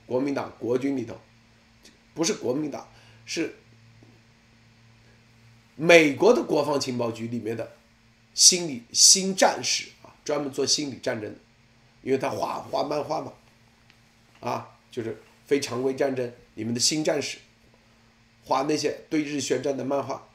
[0.05, 1.15] 国民党国军里头，
[2.13, 2.85] 不是国民党，
[3.23, 3.55] 是
[5.77, 7.71] 美国的国防情报局里面的
[8.33, 11.39] 心理新战士啊，专门做心理战争的，
[12.01, 13.31] 因为他画画漫画嘛，
[14.41, 15.21] 啊，就是
[15.51, 17.37] 非常规战争里面的新战士，
[18.45, 20.25] 画那些对日宣战的漫画。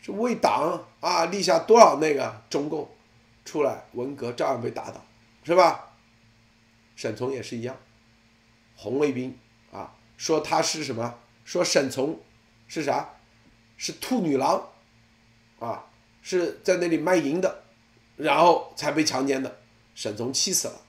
[0.00, 2.88] 是为党啊立下多少那个中共
[3.44, 5.04] 出来文革照样被打倒，
[5.44, 5.92] 是吧？
[6.94, 7.76] 沈从也是一样，
[8.76, 9.36] 红卫兵
[9.70, 11.18] 啊说他是什么？
[11.44, 12.18] 说沈从
[12.66, 13.10] 是啥？
[13.76, 14.70] 是兔女郎
[15.58, 15.84] 啊，
[16.22, 17.64] 是在那里卖淫的，
[18.16, 19.58] 然后才被强奸的。
[19.94, 20.80] 沈从气死了，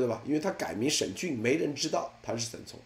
[0.00, 0.22] 知道吧？
[0.26, 2.78] 因为他改名沈俊，没人知道他是沈从。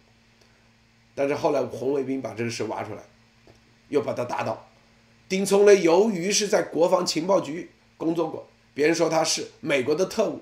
[1.13, 3.03] 但是后来红卫兵把这个事挖出来，
[3.89, 4.67] 又把他打倒。
[5.27, 10.41] 丁聪呢，由于是在国防情报局工作过，别人说他是美国的特务，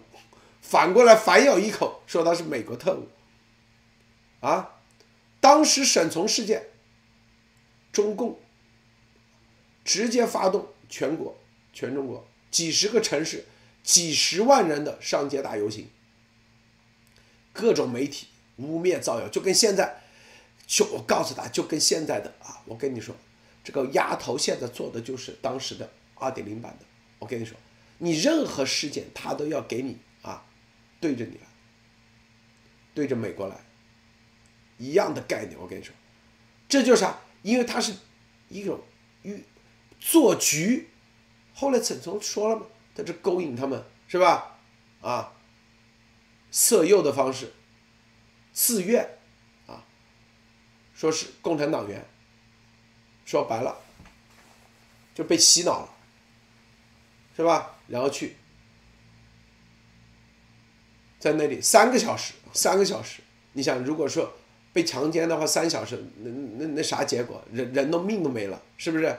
[0.61, 3.07] 反过来反咬一口说他是美国特务。
[4.41, 4.78] 啊，
[5.39, 6.67] 当时沈从事件，
[7.91, 8.39] 中共
[9.84, 11.38] 直接发动全国、
[11.74, 13.45] 全中国几十个城市、
[13.84, 15.88] 几十万人的上街大游行，
[17.53, 18.27] 各种媒体
[18.57, 20.01] 污蔑造谣，就跟现在，
[20.67, 23.15] 就我告诉他就跟现在的啊，我跟你说。
[23.61, 26.85] 这个丫头现在做的就是当时的二点零版的，
[27.19, 27.55] 我跟你说，
[27.99, 30.45] 你任何事件他都要给你啊，
[30.99, 31.41] 对着你来，
[32.95, 33.59] 对着美国来，
[34.77, 35.93] 一样的概念，我跟你说，
[36.67, 37.19] 这就是啥？
[37.43, 37.93] 因为他是
[38.47, 38.79] 一种
[39.23, 39.43] 预
[39.99, 40.89] 做局，
[41.53, 44.57] 后来沈从说了嘛，他这勾引他们是吧？
[45.01, 45.33] 啊，
[46.51, 47.53] 色诱的方式，
[48.53, 49.17] 自愿
[49.67, 49.85] 啊，
[50.93, 52.05] 说是共产党员。
[53.25, 53.77] 说白了，
[55.13, 55.89] 就被洗脑了，
[57.37, 57.75] 是吧？
[57.87, 58.35] 然后去，
[61.19, 63.21] 在那里三个小时，三个小时，
[63.53, 64.33] 你想，如果说
[64.73, 67.45] 被强奸的话，三小时，那那那啥结果？
[67.53, 69.15] 人人都命都没了，是不是？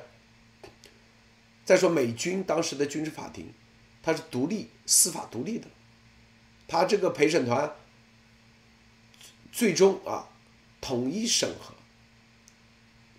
[1.65, 3.55] 再说美军当时的军事法庭，
[4.03, 5.69] 它是独立司法独立的，
[6.71, 7.75] 他这个陪审团
[9.51, 10.29] 最终啊
[10.81, 11.75] 统一审核，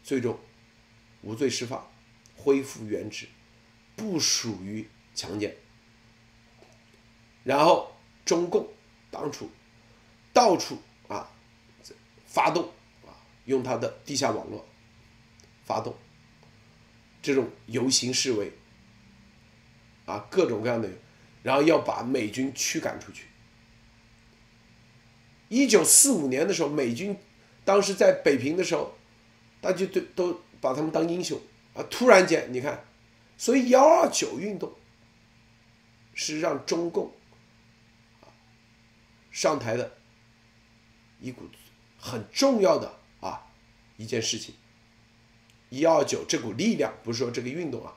[0.01, 0.39] 最终。
[1.23, 1.87] 无罪释放，
[2.35, 3.27] 恢复原职，
[3.95, 5.55] 不属于强奸。
[7.43, 7.95] 然后
[8.25, 8.67] 中共
[9.11, 9.51] 当初
[10.33, 11.31] 到处啊
[12.25, 12.71] 发动
[13.05, 13.13] 啊，
[13.45, 14.65] 用他的地下网络
[15.63, 15.95] 发动
[17.21, 18.51] 这种游行示威
[20.07, 20.89] 啊，各种各样的，
[21.43, 23.25] 然后要把美军驱赶出去。
[25.51, 27.15] 一九四五年的时候，美军
[27.63, 28.95] 当时在北平的时候，
[29.61, 30.41] 大家都都。
[30.61, 31.41] 把他们当英雄
[31.73, 31.81] 啊！
[31.89, 32.85] 突然间，你看，
[33.35, 34.71] 所以幺二九运动
[36.13, 37.11] 是让中共
[39.31, 39.93] 上台的
[41.19, 41.49] 一股
[41.99, 43.47] 很重要的啊
[43.97, 44.53] 一件事情。
[45.69, 47.95] 幺二九这股力量不是说这个运动啊，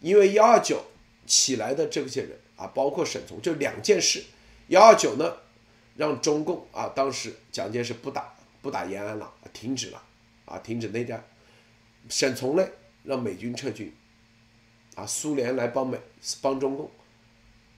[0.00, 0.82] 因为幺二九
[1.26, 4.24] 起来的这些人啊，包括沈从，就两件事。
[4.68, 5.36] 幺二九呢，
[5.96, 10.02] 让中共啊，当时蒋介石不打不打延安了，停止了
[10.44, 11.24] 啊，停止内战。
[12.08, 12.66] 沈从呢，
[13.02, 13.94] 让美军撤军，
[14.94, 15.98] 啊，苏联来帮美
[16.42, 16.90] 帮中共，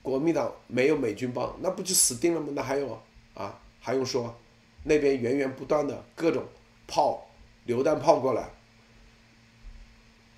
[0.01, 2.47] 国民党没有美军帮，那不就死定了吗？
[2.53, 3.01] 那还有
[3.33, 4.37] 啊，还用说，
[4.83, 6.43] 那边源源不断的各种
[6.87, 7.29] 炮、
[7.65, 8.49] 榴弹炮过来，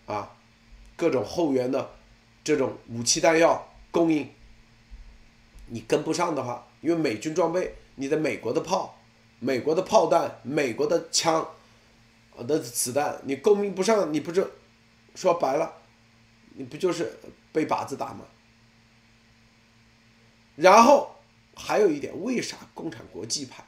[0.06, 0.36] 啊，
[0.96, 1.96] 各种后援的
[2.44, 4.30] 这种武器弹药供应，
[5.68, 8.98] 你跟不上的话，因为美军装备，你的美国的炮、
[9.40, 11.48] 美国的炮弹、美国的枪。
[12.48, 14.50] 的子弹你供应不上，你不就
[15.14, 15.74] 说白了，
[16.54, 17.20] 你不就是
[17.52, 18.24] 被靶子打吗？
[20.56, 21.18] 然后
[21.58, 23.62] 还有一点，为啥共产国际派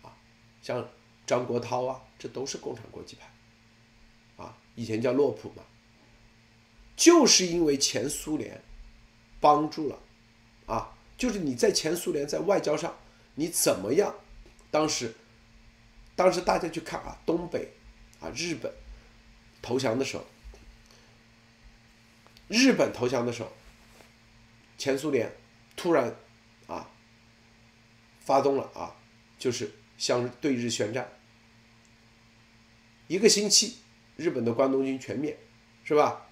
[0.00, 0.16] 啊，
[0.62, 0.88] 像
[1.26, 5.62] 张国焘啊，这都是共产国际派啊，以前叫洛普嘛，
[6.96, 8.62] 就是因为前苏联
[9.38, 9.98] 帮助了
[10.64, 12.96] 啊，就是你在前苏联在外交上
[13.34, 14.14] 你怎么样，
[14.70, 15.14] 当时。
[16.16, 17.72] 当时大家去看啊，东北
[18.20, 18.72] 啊，日本
[19.60, 20.24] 投降的时候，
[22.46, 23.50] 日本投降的时候，
[24.78, 25.34] 前苏联
[25.74, 26.14] 突然
[26.68, 26.88] 啊
[28.20, 28.94] 发动了啊，
[29.40, 31.08] 就是向对日宣战。
[33.08, 33.78] 一个星期，
[34.16, 35.36] 日本的关东军全灭，
[35.82, 36.28] 是吧？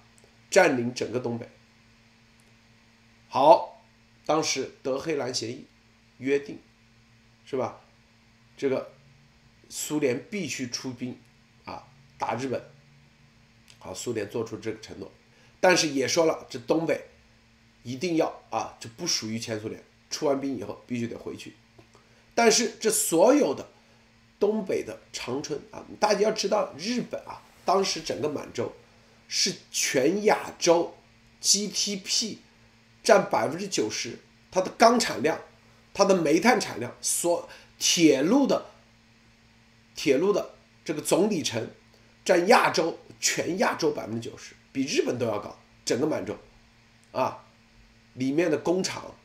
[0.49, 1.49] 占领整个东北。
[3.27, 3.72] 好，
[4.25, 5.65] 当时德黑兰协议
[6.17, 6.59] 约定，
[7.45, 7.81] 是吧？
[8.55, 8.91] 这个
[9.69, 11.17] 苏联必须出兵
[11.65, 11.83] 啊
[12.17, 12.63] 打日本。
[13.79, 15.11] 好，苏联做出这个承诺，
[15.59, 17.05] 但是也说了，这东北
[17.83, 19.83] 一定要啊，这不属于前苏联。
[20.09, 21.55] 出完兵以后必须得回去。
[22.35, 23.67] 但是这所有的
[24.39, 28.71] 东北的长春啊，大家要知道，日本啊，当时整个满洲
[29.27, 30.95] 是全亚洲
[31.41, 32.37] GDP
[33.03, 34.17] 占百分之九十，
[34.49, 35.39] 它的钢产量、
[35.93, 37.47] 它的煤炭产量、所
[37.77, 38.65] 铁路的
[39.93, 41.69] 铁路的这个总里程
[42.25, 42.97] 占亚洲。
[43.19, 45.57] 全亚洲百分之九十，比日本都要高。
[45.85, 46.37] 整个满洲，
[47.13, 47.41] 啊，
[48.15, 49.15] 里面的工厂、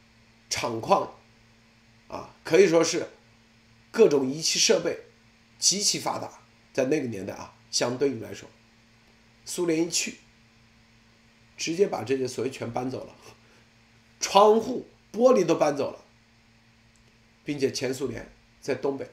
[0.48, 1.14] 厂矿，
[2.06, 3.08] 啊，可以说是
[3.90, 4.96] 各种仪器设备
[5.58, 6.30] 极其发达。
[6.72, 8.48] 在那个年代啊，相对应来说，
[9.44, 10.18] 苏联一去，
[11.56, 13.12] 直接把这些所有全搬走了，
[14.20, 15.98] 窗户、玻璃都搬走了，
[17.44, 19.08] 并且前苏联在东北，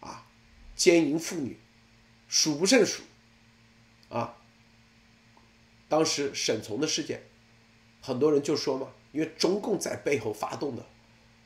[0.00, 0.26] 啊，
[0.76, 1.58] 奸淫妇女。
[2.28, 3.02] 数不胜数。
[4.08, 4.36] 啊，
[5.88, 7.22] 当时沈从的事件，
[8.00, 10.86] 很多人就说嘛，因为中共在背后发动的，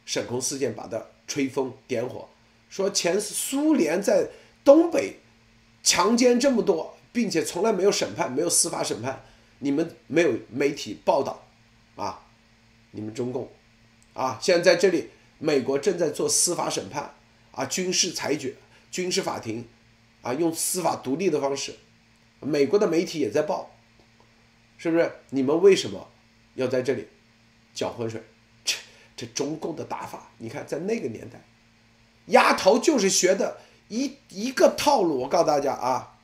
[0.05, 2.29] 沈从事件把它吹风点火，
[2.69, 4.29] 说前苏联在
[4.63, 5.21] 东北
[5.83, 9.25] 强奸这么多，并且从来没有审判，没有司法审判，
[9.61, 11.44] 你们没有媒体报道，
[11.97, 12.25] 啊，
[12.91, 13.49] 你们中共，
[14.15, 17.15] 啊，现在在这里，美国正在做司法审判，
[17.53, 18.55] 啊，军事裁决，
[18.91, 19.67] 军事法庭，
[20.23, 21.77] 啊，用司法独立的方式。
[22.41, 23.71] 美国的媒体也在报，
[24.77, 25.11] 是不是？
[25.31, 26.09] 你们为什么
[26.55, 27.09] 要在这里
[27.73, 28.23] 搅浑水？
[28.65, 28.77] 这
[29.17, 31.41] 这中共的打法，你看在那个年代，
[32.27, 35.21] 丫头就是学的一一个套路。
[35.21, 36.19] 我告诉大家啊，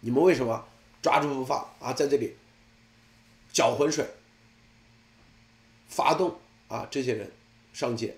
[0.00, 0.66] 你们为什么
[1.02, 1.92] 抓住不放啊？
[1.92, 2.36] 在这里
[3.52, 4.06] 搅浑水，
[5.86, 7.30] 发动啊这些人
[7.72, 8.16] 上街。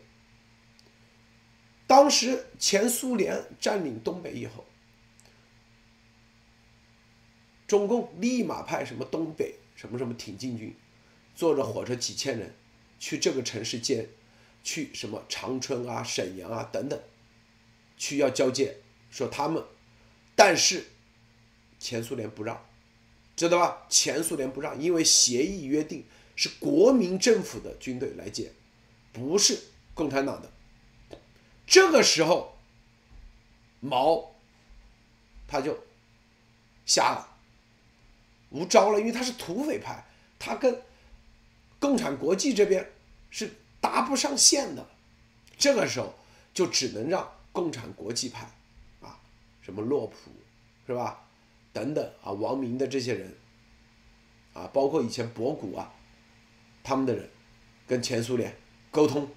[1.87, 4.65] 当时前苏联占领东北以后。
[7.67, 10.77] 中共立马派什么东北什么什么挺进军，
[11.35, 12.55] 坐着火车几千人，
[13.01, 14.07] 去这个城市建，
[14.63, 17.03] 去什么长春啊、沈阳啊等等，
[17.97, 18.77] 去要交界，
[19.11, 19.65] 说他们，
[20.37, 20.85] 但是
[21.81, 22.65] 前苏联不让，
[23.37, 23.87] 知道吧？
[23.89, 26.05] 前苏联不让，因为协议约定
[26.37, 28.53] 是国民政府的军队来接，
[29.13, 29.59] 不是
[29.93, 30.51] 共产党的。
[31.67, 32.57] 这个时候，
[33.81, 34.33] 毛
[35.49, 35.85] 他就
[36.87, 37.29] 瞎了。
[38.51, 40.07] 无招了，因为他是土匪派，
[40.39, 40.81] 他跟
[41.81, 42.93] 共产国际这边
[43.31, 44.87] 是搭不上线的。
[45.59, 46.15] 这个时候
[46.53, 48.49] 就只能让共产国际派
[49.01, 49.19] 啊，
[49.61, 50.17] 什么洛普
[50.87, 51.24] 是吧，
[51.75, 53.37] 等等啊，王明的这些人
[54.55, 55.93] 啊，包括以前博古啊，
[56.83, 57.29] 他们的人
[57.87, 58.57] 跟前苏联
[58.91, 59.29] 沟通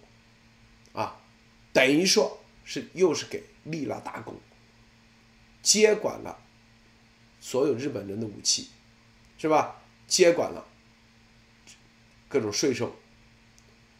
[0.94, 1.20] 啊，
[1.74, 4.40] 等于说是又是给立了大功，
[5.62, 6.40] 接管了
[7.42, 8.70] 所有日本人的武器。
[9.40, 9.84] 是吧？
[10.08, 10.66] 接管了
[12.28, 12.96] 各种税收，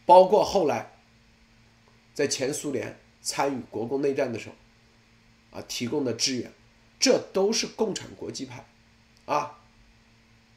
[0.04, 0.90] 包括后来
[2.12, 4.56] 在前苏联参与国共内战的时候，
[5.56, 6.52] 啊，提供的支援，
[6.98, 8.66] 这都是共产国际派，
[9.26, 9.60] 啊，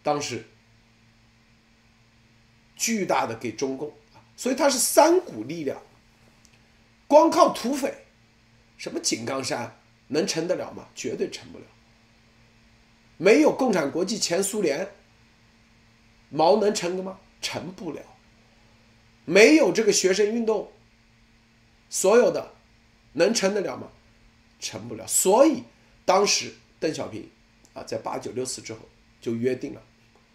[0.01, 0.45] 当时
[2.75, 5.81] 巨大的给中共啊，所以它是三股力量，
[7.07, 8.05] 光靠土匪，
[8.77, 10.87] 什么井冈山能成得了吗？
[10.95, 11.65] 绝对成不了。
[13.17, 14.89] 没有共产国际，前苏联，
[16.29, 17.19] 毛能成的吗？
[17.39, 18.01] 成不了。
[19.25, 20.71] 没有这个学生运动，
[21.87, 22.55] 所有的
[23.13, 23.89] 能成得了吗？
[24.59, 25.05] 成不了。
[25.05, 25.63] 所以
[26.05, 27.29] 当时邓小平
[27.73, 28.79] 啊，在八九六四之后
[29.19, 29.81] 就约定了，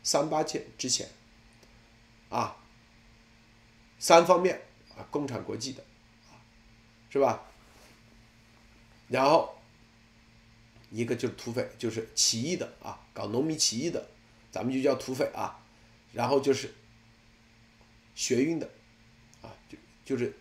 [0.02, 1.08] 三八线之前，
[2.28, 2.56] 啊，
[3.98, 4.62] 三方面
[4.96, 5.84] 啊，共产国际的，
[7.10, 7.42] 是吧？
[9.08, 9.52] 然后。
[10.88, 14.08] 一个就是土匪，就是起义的啊，搞农民起义的，
[14.52, 15.60] 咱们就叫土匪啊。
[16.12, 16.72] 然后就是
[18.14, 18.70] 学运的，
[19.42, 20.32] 啊，就就是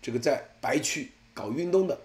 [0.00, 2.00] 这个在白区搞运动的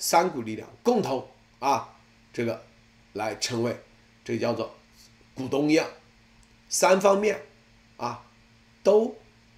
[0.00, 1.28] 三股力量共同
[1.58, 1.94] 啊，
[2.32, 2.64] 这个
[3.12, 3.78] 来成为
[4.24, 4.74] 这个叫做
[5.34, 5.86] 股东一样，
[6.70, 7.38] 三方面
[7.98, 8.24] 啊
[8.82, 9.14] 都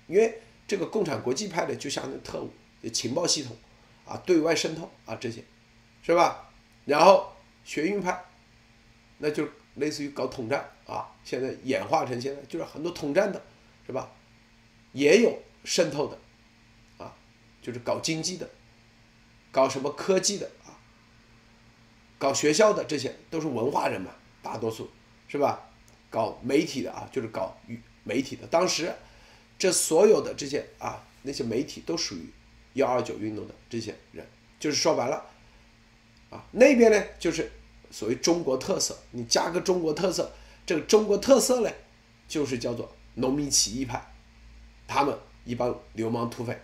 [0.09, 2.51] 因为这个共产国际派的就像那特务
[2.93, 3.57] 情报系统
[4.05, 5.45] 啊，对外渗透啊这些，
[6.03, 6.51] 是吧？
[6.87, 7.33] 然后
[7.63, 8.25] 学运派，
[9.19, 13.41] 那就类似于搞统战，啊，现在演化成现在就是很多统战的，
[13.87, 14.11] 是吧？
[14.93, 16.19] 也有渗透的，
[16.99, 17.15] 啊，
[17.63, 18.51] 就是搞经济的，
[19.53, 20.75] 搞什么科技的啊，
[22.19, 24.11] 搞学校的这些都是文化人嘛，
[24.43, 24.91] 大多数
[25.29, 25.69] 是吧？
[26.11, 27.57] 搞媒体的啊，就是搞
[28.03, 28.47] 媒体的。
[28.49, 28.93] 当时
[29.59, 32.29] 这所有的这些啊，那些媒体都属于
[32.75, 34.27] 幺二九运动的这些人，
[34.59, 35.25] 就是说白了，
[36.31, 37.51] 啊，那边呢就是
[37.91, 40.33] 所谓中国特色，你加个中国特色，
[40.67, 41.71] 这个中国特色呢，
[42.27, 44.13] 就是叫做农民起义派。
[44.87, 46.61] 他们一帮流氓土匪，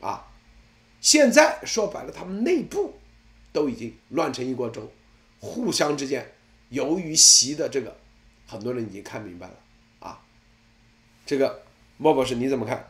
[0.00, 0.26] 啊，
[1.06, 2.92] 现在说白了，他们内部
[3.52, 4.90] 都已经乱成一锅粥，
[5.38, 6.34] 互相之间
[6.70, 7.96] 由于习的这个，
[8.44, 9.54] 很多人已经看明白了
[10.00, 10.20] 啊。
[11.24, 11.62] 这个
[11.96, 12.88] 莫博士你怎么看？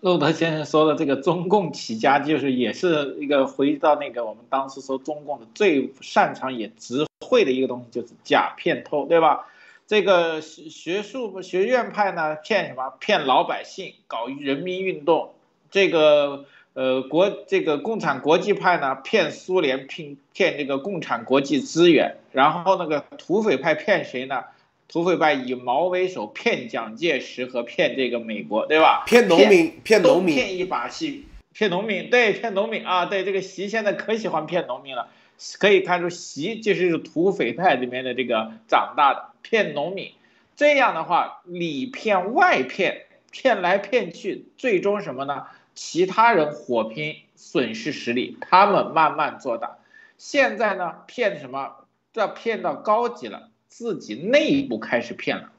[0.00, 9.46] 路德先生说的这个中共起家，就是也是一个回到那个我们当时说中共的最擅长也只会的一个东西，就是假骗偷，对吧？
[9.86, 12.94] 这个学学术学院派呢，骗什么？
[12.98, 15.34] 骗老百姓，搞人民运动。
[15.70, 22.16] 这个呃国这个共产国际派呢，骗苏联，骗骗这个共产国际资源。
[22.32, 24.44] 然后那个土匪派骗谁呢？
[24.88, 29.04] 土匪派以毛为首，骗蒋介石和骗这个美国，对吧？
[29.06, 35.08] 骗农民，骗农民，骗一把戏，骗农民，对，骗农民啊，对，这个习现在可喜欢骗农民了。
[35.58, 39.30] 可以看出，习就是土匪派里面的这个长大的。
[39.48, 40.12] 骗农民，
[40.56, 45.46] 这样的话里骗外骗，骗来骗去，最终什么呢？
[45.76, 49.78] 其他人火拼，损失实力，他们慢慢做大。
[50.18, 51.76] 现在呢，骗什么？
[52.12, 55.52] 这骗到高级了，自己内部开始骗了。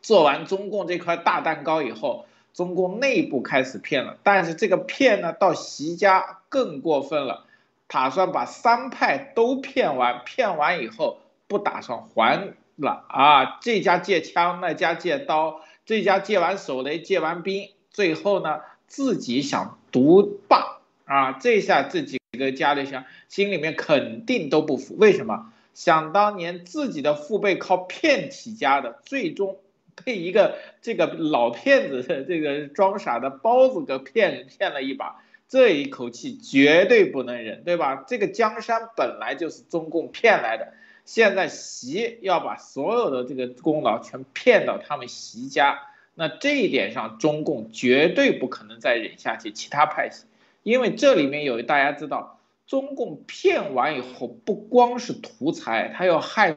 [0.00, 2.24] 做完中共这块大蛋糕以后，
[2.54, 4.16] 中共内部开始骗了。
[4.22, 7.44] 但是这个骗呢，到习家更过分了，
[7.86, 12.54] 打算把三派都骗完，骗完以后不打算还。
[12.76, 24.96] 了啊，这家借枪，那家借刀，这家借完手雷，借完兵，最后呢，自己想独霸啊，这下这几个家里想，心里面肯定都不服。
[24.96, 25.52] 为什么？
[25.74, 29.58] 想当年自己的父辈靠骗起家的，最终
[30.04, 35.16] 被一个这个老骗子，这个装傻的包子给骗骗了一把，
[35.48, 38.04] 这一口气绝对不能忍，对吧？
[38.06, 40.74] 这个江山本来就是中共骗来的。
[41.04, 45.78] 现在习要把所有的这个功劳全骗到他们习家，
[46.14, 49.50] 那这一点上中共绝对不可能再忍下去。
[49.50, 50.24] 其他派系，
[50.62, 56.56] 因为这里面有大家知道，中共骗完以后不光是图财，他要害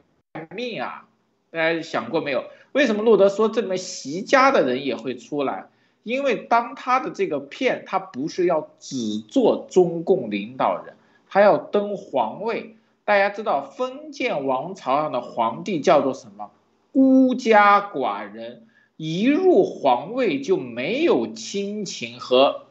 [0.54, 1.06] 命啊！
[1.50, 2.44] 大家想过没有？
[2.72, 5.66] 为什么路德说这里面习家的人也会出来？
[6.04, 10.94] 因为当他的这个骗，他不是要只做中共领导人，
[11.28, 12.76] 他要登皇位。
[13.08, 16.50] 大家知道封建王朝上的皇帝叫做什么？
[16.92, 18.66] 孤家寡人，
[18.98, 22.66] 一入皇位就没有亲情和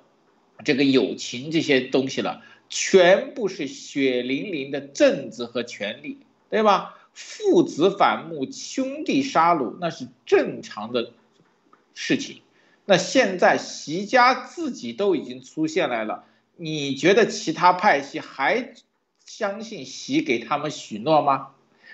[0.63, 6.19] 这个友情这些东西了，全部是血淋淋的政治和权力，
[6.51, 6.93] 对吧？
[7.13, 11.13] 父子反目，兄弟杀戮，那是正常的
[11.95, 12.41] 事情。
[12.85, 16.25] 那现在习家自己都已经出现来了，
[16.57, 18.75] 你觉得其他派系还？
[19.27, 21.49] 相信习给他们许诺吗？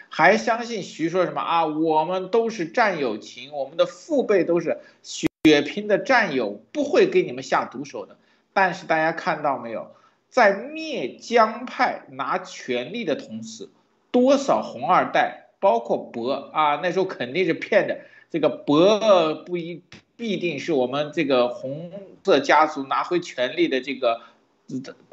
[0.08, 1.66] 还相信徐说什么啊？
[1.66, 5.28] 我们都是战友情，我们的父辈都是血
[5.64, 8.18] 拼的战友，不会给你们下毒手的。
[8.54, 9.96] 但是大家看到没有，
[10.30, 13.68] 在灭江派拿权力的同时，
[14.12, 18.02] 多少红二代，包括博啊，那时候肯定是骗的。
[18.30, 19.82] 这个博不一
[20.16, 21.92] 必定是我们这个红
[22.24, 24.22] 色家族拿回权力的这个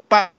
[0.07, 0.29] 绊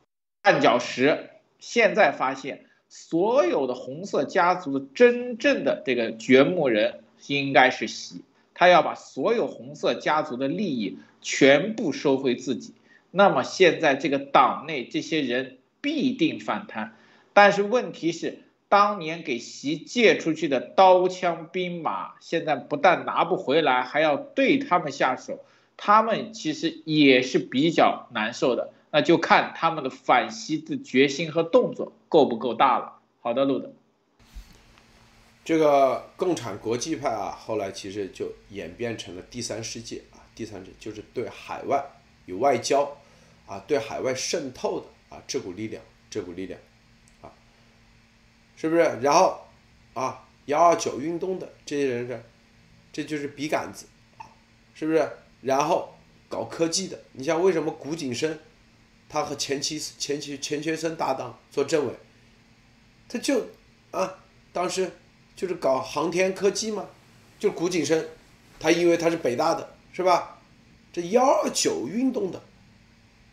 [0.44, 1.30] 绊脚石。
[1.62, 12.74] 现在发现，所有的红色家族真正的这个掘墓人应该是习，他要把所有红色家族的利益全部收回自己。
[13.12, 16.96] 那么现在这个党内这些人必定反弹，
[17.32, 25.44] 但是问题是，当年给习借出去的刀枪兵马，现在不但拿不回来，还要对他们下手，
[25.76, 28.72] 他们其实也是比较难受的。
[28.94, 33.00] 那就看他们的反西的决心和动作够不够大了。
[33.22, 33.72] 好的，路德。
[35.44, 41.82] 这个共产国际派啊，后来其实就演变成了第三世界啊，第三世就是对海外
[42.26, 42.98] 有外交
[43.46, 46.60] 啊，对海外渗透的啊这股力量，这股力量
[47.22, 47.32] 啊，
[48.56, 48.82] 是不是？
[49.00, 49.40] 然后
[49.94, 52.22] 啊，幺二九运动的这些人是，
[52.92, 53.86] 这就是笔杆子
[54.18, 54.28] 啊，
[54.74, 55.08] 是不是？
[55.40, 55.94] 然后
[56.28, 58.38] 搞科技的，你像为什么古井生？
[59.12, 61.92] 他和钱其钱其钱学森搭档做政委，
[63.06, 63.46] 他就
[63.90, 64.90] 啊，当时
[65.36, 66.88] 就是搞航天科技嘛，
[67.38, 68.08] 就古井生，
[68.58, 70.40] 他因为他是北大的，是吧？
[70.94, 72.42] 这幺二九运动的，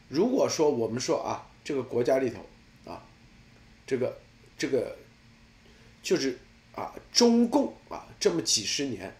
[0.09, 2.45] 如果说我们说啊，这个国家里头
[2.91, 3.01] 啊，
[3.87, 4.19] 这个
[4.57, 4.97] 这个
[6.03, 6.37] 就是
[6.75, 9.15] 啊，中共啊，这么几十年，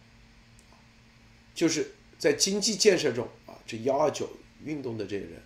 [1.56, 4.30] 就是在经济建设中啊，这幺二九
[4.66, 5.42] 运动的这些人，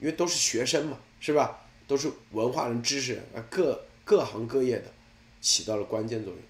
[0.00, 1.62] 因为都是学生嘛，是吧？
[1.86, 4.92] 都是文化人、知识人啊，各各行各业的，
[5.40, 6.42] 起到了关键作用。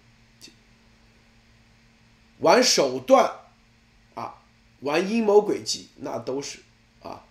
[2.38, 3.30] 玩手段，
[4.14, 4.42] 啊，
[4.80, 6.60] 玩阴谋诡计，那都是
[7.02, 7.24] 啊，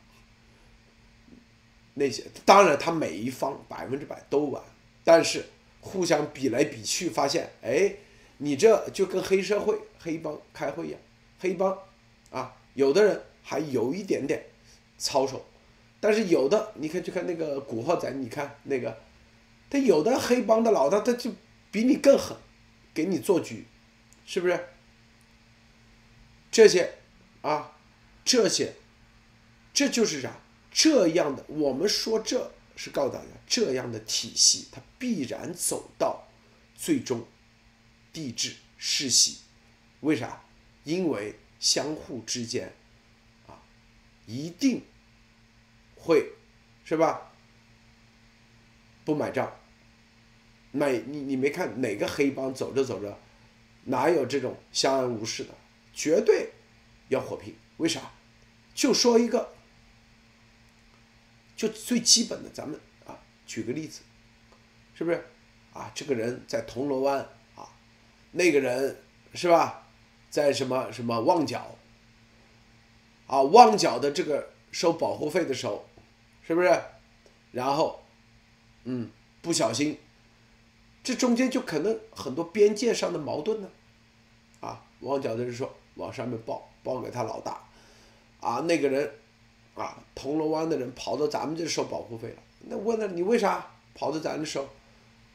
[1.95, 4.63] 那些当然他每一方百分之百都玩，
[5.03, 5.45] 但是
[5.81, 7.95] 互相比来比去，发现哎，
[8.37, 10.99] 你这就跟黑社会、黑帮开会一样，
[11.39, 11.77] 黑帮
[12.29, 14.45] 啊，有的人还有一点点
[14.97, 15.43] 操守。
[15.99, 18.95] 但是有的，你看，就看那个古惑仔，你看那个，
[19.69, 21.31] 他有的黑帮的老大，他就
[21.71, 22.37] 比你更狠，
[22.93, 23.65] 给你做局，
[24.25, 24.67] 是不是？
[26.51, 26.93] 这些，
[27.41, 27.77] 啊，
[28.23, 28.73] 这些，
[29.73, 30.39] 这就是啥？
[30.71, 36.27] 这样的，我们说这是告诉大家，这样的体系，它必然走到
[36.75, 37.25] 最终
[38.13, 39.37] 帝制世袭，
[40.01, 40.43] 为啥？
[40.83, 42.71] 因为相互之间，
[43.47, 43.63] 啊，
[44.27, 44.83] 一定。
[46.05, 46.33] 会，
[46.83, 47.31] 是吧？
[49.03, 49.51] 不买账，
[50.71, 53.19] 那你你没看哪个黑帮走着走着，
[53.83, 55.49] 哪有这种相安无事的？
[55.93, 56.51] 绝对
[57.09, 58.01] 要火拼，为啥？
[58.73, 59.53] 就说一个，
[61.55, 64.01] 就最基本的，咱们啊，举个例子，
[64.93, 65.23] 是不是？
[65.73, 67.19] 啊，这个人在铜锣湾
[67.55, 67.69] 啊，
[68.31, 69.03] 那个人
[69.33, 69.87] 是吧，
[70.29, 71.77] 在什么什么旺角，
[73.27, 75.87] 啊，旺角的这个收保护费的时候。
[76.47, 76.81] 是不是？
[77.51, 78.03] 然后，
[78.83, 79.09] 嗯，
[79.41, 79.97] 不小心，
[81.03, 83.69] 这中间就可能很多边界上的矛盾呢。
[84.59, 87.61] 啊，王角的人说往上面报，报给他老大，
[88.41, 89.11] 啊，那个人，
[89.75, 92.37] 啊，铜锣湾的人跑到咱们这收保护费了。
[92.67, 94.67] 那问了你为啥跑到咱这收？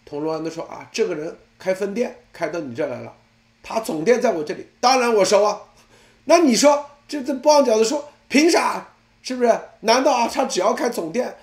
[0.05, 3.17] 铜锣湾的说啊，这个人开分店开到你这来了，
[3.63, 5.63] 他总店在我这里，当然我收啊。
[6.27, 8.95] 那你说这这旺角的说凭啥？
[9.23, 9.61] 是不是？
[9.81, 11.37] 难道啊，他只要开总店，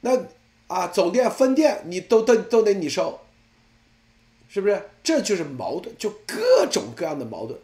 [0.00, 0.26] 那
[0.66, 3.20] 啊总店分店你都都都得你收，
[4.48, 4.90] 是不是？
[5.02, 7.58] 这就是矛盾，就各种各样的矛盾。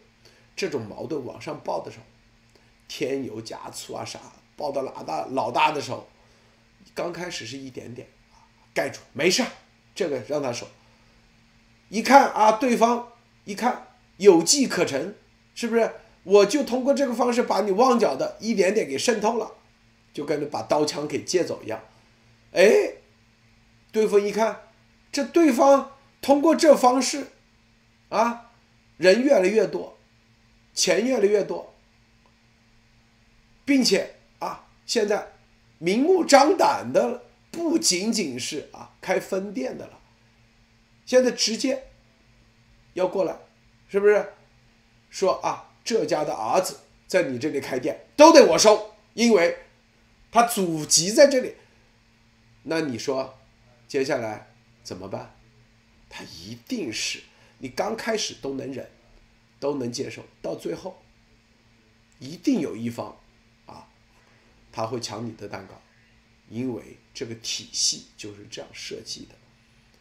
[0.57, 2.05] 这种矛盾往上报的时候，
[2.87, 4.21] 添油加醋啊啥，
[4.57, 6.07] 报到老大老大的时候，
[6.95, 8.07] 刚开始是一点点，
[8.75, 9.43] 盖住没事，
[9.95, 10.67] 这个让他收。
[11.89, 13.09] 一看啊，对方
[13.45, 13.87] 一看
[14.19, 15.15] 有迹可乘，
[15.55, 15.91] 是不是？
[16.25, 19.51] 我就通过这个方式把你旺角的一点点给渗透了。
[20.13, 21.81] 就跟着把刀枪给借走一样，
[22.53, 22.95] 哎，
[23.93, 24.63] 对方一看，
[25.13, 27.29] 这对方通过这方式，
[28.09, 28.51] 啊，
[28.97, 29.97] 人越来越多，
[30.75, 31.75] 钱越来越多，
[33.65, 35.33] 并且啊，现在
[35.79, 40.01] 明目张胆的不仅仅是啊开分店的了，
[41.07, 41.85] 现在直接
[42.95, 43.37] 要过来，
[43.89, 44.33] 是不是？
[45.09, 49.57] 说啊，这家的儿子在你这里开店都得我收，因为。
[50.31, 51.55] 他祖籍在这里，
[52.63, 53.39] 那你说，
[53.89, 54.53] 接下来
[54.83, 55.35] 怎么办？
[56.09, 57.21] 他一定是
[57.59, 58.89] 你刚开始都能忍，
[59.59, 61.03] 都能接受，到最后，
[62.19, 63.17] 一定有一方，
[63.67, 63.89] 啊，
[64.71, 65.81] 他会抢你的蛋糕，
[66.49, 69.35] 因为这个体系就是这样设计的，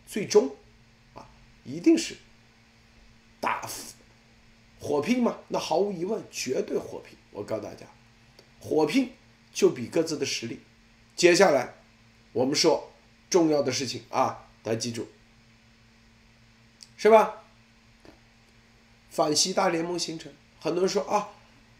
[0.05, 0.55] 最终，
[1.13, 1.29] 啊，
[1.63, 2.15] 一定是
[3.39, 3.67] 打
[4.79, 5.39] 火拼嘛？
[5.47, 7.17] 那毫无疑问，绝对火拼。
[7.31, 7.87] 我告诉大家，
[8.59, 9.11] 火拼。
[9.51, 10.59] 就比各自的实力。
[11.15, 11.75] 接下来，
[12.31, 12.91] 我们说
[13.29, 15.07] 重要的事情啊，大家记住，
[16.97, 17.43] 是吧？
[19.09, 21.29] 反西大联盟形成，很多人说啊，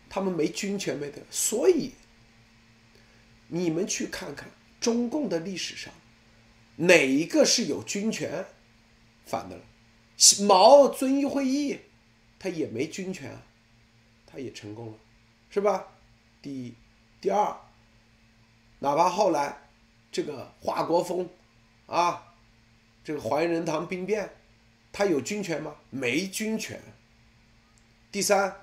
[0.09, 1.91] 他们没军权没的，所以
[3.47, 4.49] 你们去看看
[4.81, 5.93] 中共的历史上，
[6.75, 8.45] 哪一个是有军权
[9.25, 9.63] 反的了？
[10.45, 11.79] 毛遵义会议，
[12.37, 13.43] 他也没军权啊，
[14.25, 14.97] 他也成功了，
[15.49, 15.87] 是吧？
[16.41, 16.73] 第一。
[17.21, 17.53] 第二，
[18.79, 19.57] 哪怕后来
[20.09, 21.29] 这个华国锋
[21.85, 22.33] 啊，
[23.03, 24.29] 这个怀仁堂兵变，
[24.93, 25.75] 他有军权吗？
[25.89, 26.79] 没军权。
[28.09, 28.61] 第三，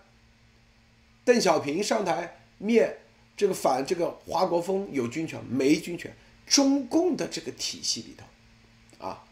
[1.23, 2.99] 邓小平上台灭
[3.37, 6.17] 这个反这个华国锋有军权没军权？
[6.47, 9.23] 中共的这个体系里头，啊，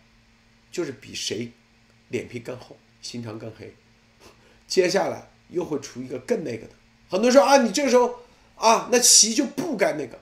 [0.71, 1.51] 就是比谁
[2.09, 3.75] 脸皮更厚，心肠更黑。
[4.67, 6.75] 接下来又会出一个更那个的。
[7.09, 8.19] 很多人说啊，你这个时候。
[8.57, 10.19] 啊，那棋就不该那个，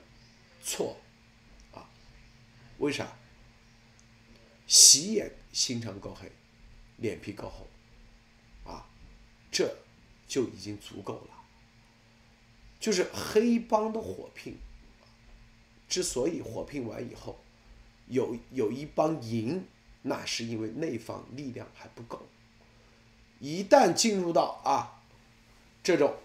[0.62, 0.96] 错，
[1.72, 1.88] 啊，
[2.78, 3.06] 为啥？
[4.66, 6.30] 习眼心肠够黑，
[6.96, 7.68] 脸皮够厚，
[8.70, 8.86] 啊，
[9.50, 9.76] 这
[10.26, 11.44] 就已经足够了。
[12.80, 14.56] 就是黑帮的火拼，
[15.88, 17.38] 之所以火拼完以后，
[18.08, 19.66] 有有一帮赢，
[20.02, 22.26] 那是因为那方力量还不够。
[23.38, 25.02] 一旦进入到啊
[25.82, 26.16] 这种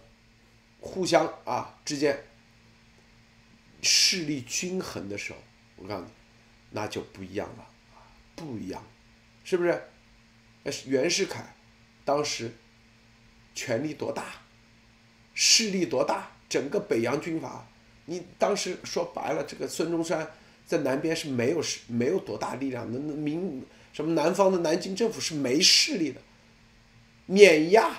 [0.79, 2.23] 互相啊之间
[3.81, 5.39] 势力均衡的时候，
[5.75, 6.09] 我告诉你，
[6.71, 7.67] 那就不一样了，
[8.35, 8.83] 不一样，
[9.43, 9.81] 是不是？
[10.85, 11.55] 袁世凯
[12.03, 12.51] 当时
[13.55, 14.25] 权力多大，
[15.33, 16.31] 势力多大？
[16.49, 17.67] 整个北洋军阀，
[18.05, 20.29] 你当时说白了，这个孙中山
[20.65, 26.21] 在南边是没有是没有多大力量的，民什么南方的南京政府是没势力的，
[27.27, 27.91] 碾压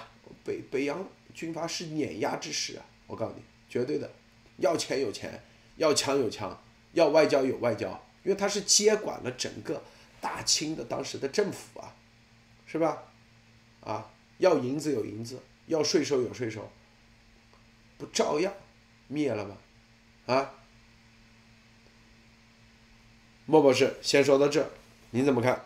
[0.45, 1.07] 北北洋
[1.39, 2.85] 军阀是碾压之势啊！
[3.07, 4.11] 我告诉你，绝对的，
[4.57, 5.41] 要钱有钱，
[5.77, 6.61] 要枪有枪，
[6.95, 7.91] 要外交有外交，
[8.25, 9.81] 因为他是接管了整个
[10.21, 11.95] 大清的当时的政府啊，
[12.67, 13.05] 是吧？
[13.83, 16.69] 啊，要银子有银子，要税收有税收。
[17.99, 18.53] 不照样
[19.07, 19.57] 灭了吗？
[20.27, 20.55] 啊，
[23.47, 24.69] 莫博士先说到这，
[25.13, 25.65] 您怎么看？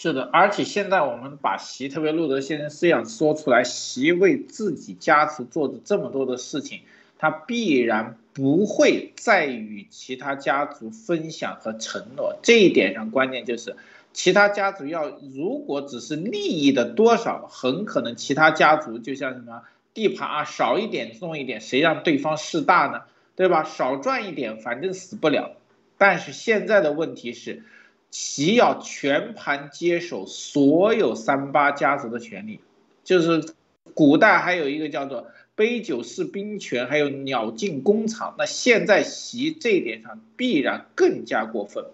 [0.00, 6.82] 是的，而且现在我们把习特别路德先生思想说出来，习为自己家族做的这么多的事情，
[7.18, 12.38] 他必然不会再与其他家族分享和承诺。
[12.44, 13.74] 这一点上，关键就是。
[14.12, 19.62] 其他家族要如果只是利益的多少，很可能其他家族就像什么
[19.94, 23.02] 地盘啊少一点重一点，谁让对方势大呢？
[23.34, 23.64] 对吧？
[23.64, 25.56] 少赚一点，反正死不了。
[25.96, 27.64] 但是现在的问题是，
[28.10, 32.60] 齐要全盘接手所有三八家族的权利，
[33.04, 33.54] 就是
[33.94, 38.34] 古代还有一个叫做杯酒释兵权，还有鸟尽工厂。
[38.38, 41.84] 那现在习这一点上必然更加过分，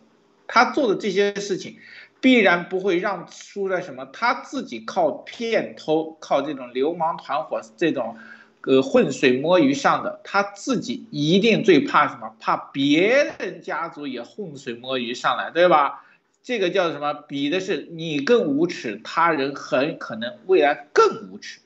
[0.46, 1.76] 他做的这些事情。
[2.20, 4.06] 必然不会让输在什么？
[4.06, 8.16] 他自己靠骗偷、靠这种流氓团伙、这种，
[8.62, 12.34] 呃浑水摸鱼上的，他自己一定最怕什么？
[12.40, 16.03] 怕别人家族也浑水摸鱼上来，对吧？
[16.44, 17.14] 这个叫什么？
[17.14, 21.60] 比的是你更无耻，他人很可能未来更无耻。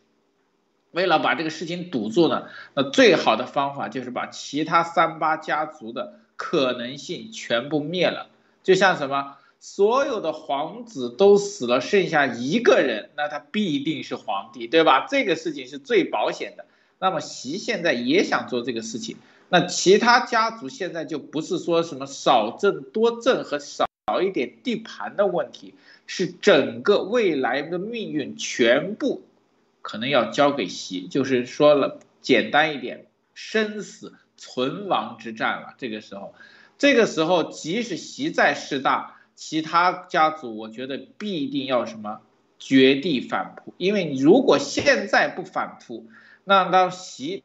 [0.92, 8.28] 为了把这个事情堵住呢，那最好的方法就是把其他三八家族的可能性全部灭了，
[8.62, 9.36] 就像什么？
[9.58, 15.08] 所有的皇子都死了，剩下一个人，那他必定是皇帝，对吧？
[15.10, 16.64] 这个事情是最保险的。
[17.00, 19.16] 那么习现在也想做这个事情，
[19.48, 25.74] 那其他家族现在就不是说什么少挣多挣和少少一点地盘的问题，
[26.06, 29.22] 是整个未来的命运全部
[29.82, 33.04] 可能要交给习，就是说了简单一点，
[33.34, 35.74] 生死存亡之战了。
[35.76, 36.34] 这个时候，
[36.78, 39.14] 这个时候即使习在势大。
[39.40, 42.22] 其他家族，我觉得必定要什么
[42.58, 46.08] 绝地反扑，因为你如果现在不反扑，
[46.42, 47.44] 那当习，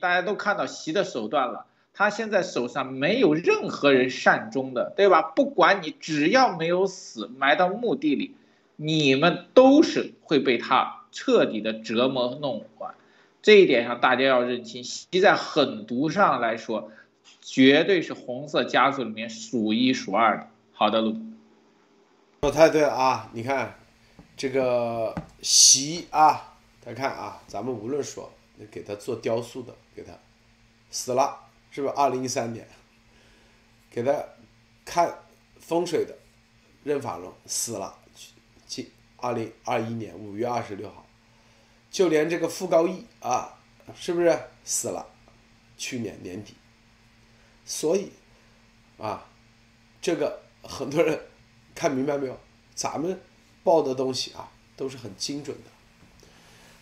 [0.00, 5.22] 大家都看到习的手段了，他现在手上没有任何人善终的，对吧？
[5.22, 8.34] 不管你只要没有死，埋到墓地里，
[8.76, 12.94] 你们都是会被他彻底的折磨弄完。
[13.42, 16.90] 这一点上大家要认清，习在狠毒上来说，
[17.40, 20.48] 绝对是红色家族里面数一数二的。
[20.72, 21.16] 好的，路。
[22.42, 23.30] 说太对了啊！
[23.32, 23.74] 你看，
[24.36, 28.32] 这个习啊，大家看啊，咱们无论说
[28.70, 30.12] 给他做雕塑的，给他
[30.90, 31.36] 死了，
[31.72, 31.94] 是不是？
[31.94, 32.64] 二零一三年，
[33.90, 34.24] 给他
[34.84, 35.12] 看
[35.58, 36.16] 风水的
[36.84, 37.98] 任法荣死了，
[38.66, 41.04] 今二零二一年五月二十六号，
[41.90, 43.58] 就连这个傅高义啊，
[43.96, 45.04] 是不是死了？
[45.76, 46.54] 去年年底，
[47.64, 48.12] 所以
[48.98, 49.26] 啊，
[50.00, 51.20] 这个很多人。
[51.74, 52.38] 看明白没有？
[52.74, 53.18] 咱们
[53.64, 56.28] 报的东西啊，都是很精准的。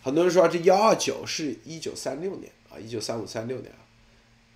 [0.03, 3.79] 很多人说这幺二九是一九三六年啊，一九三五三六年啊，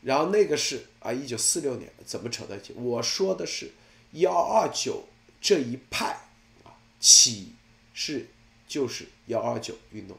[0.05, 2.73] 然后那个是啊一九四六年，怎么扯在一起？
[2.73, 3.71] 我说的是
[4.11, 5.03] 幺二九
[5.41, 6.15] 这一派
[6.63, 7.53] 啊，起
[7.91, 8.27] 是
[8.67, 10.15] 就是幺二九运动，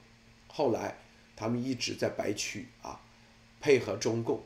[0.49, 0.99] 后来
[1.37, 3.01] 他们一直在白区啊，
[3.61, 4.43] 配合中共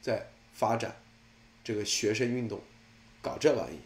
[0.00, 1.02] 在发展
[1.64, 2.60] 这个学生运动，
[3.20, 3.78] 搞这玩意。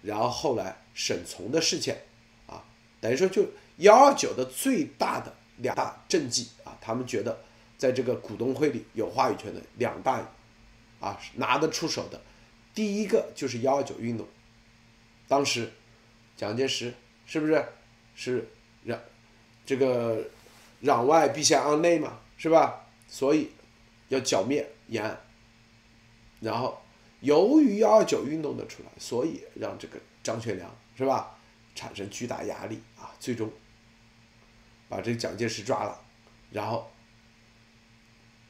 [0.00, 2.02] 然后后来沈从的事件，
[2.46, 2.64] 啊，
[2.98, 3.46] 等于说就
[3.76, 7.44] 幺二九的最大的两大政绩啊，他们觉得
[7.76, 10.26] 在这个股东会里有话语权的两大，
[11.00, 12.20] 啊拿得出手的，
[12.74, 14.26] 第一个就是幺二九运动，
[15.28, 15.72] 当时
[16.36, 16.94] 蒋介石
[17.26, 17.64] 是不是
[18.14, 18.48] 是
[18.84, 18.98] 让
[19.66, 20.24] 这个
[20.82, 22.86] 攘外必先安内嘛，是吧？
[23.08, 23.50] 所以
[24.08, 25.20] 要剿灭延安，
[26.40, 26.80] 然后。
[27.20, 31.34] 由于幺二九运动的出来，所以让这个张学良是吧？
[31.74, 33.50] 产生巨大压力啊，最终
[34.90, 35.98] 把这个蒋介石抓了，
[36.50, 36.92] 然后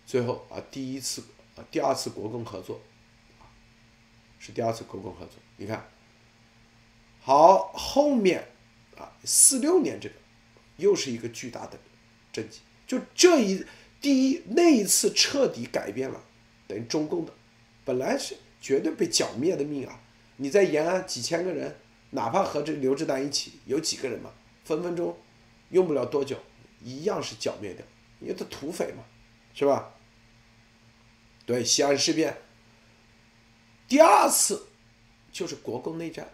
[0.07, 1.23] 最后啊，第一次
[1.57, 2.81] 啊，第二次国共合作，
[4.39, 5.35] 是第二次国共合作。
[5.57, 5.89] 你看，
[7.21, 8.47] 好，后面
[8.97, 10.15] 啊，四六年这个
[10.77, 11.79] 又是一个巨大的
[12.33, 13.65] 政绩，就这一
[14.01, 16.23] 第一那一次彻底改变了，
[16.67, 17.33] 等于中共的
[17.85, 20.01] 本来是绝对被剿灭的命啊！
[20.37, 21.77] 你在延安几千个人。
[22.11, 24.31] 哪怕和这刘志丹一起有几个人嘛，
[24.63, 25.19] 分分钟
[25.71, 26.39] 用不了多久，
[26.81, 27.85] 一样是剿灭掉，
[28.21, 29.03] 因为他土匪嘛，
[29.53, 29.93] 是吧？
[31.47, 32.37] 对，西安事变，
[33.87, 34.67] 第二次
[35.33, 36.29] 就是国共内战，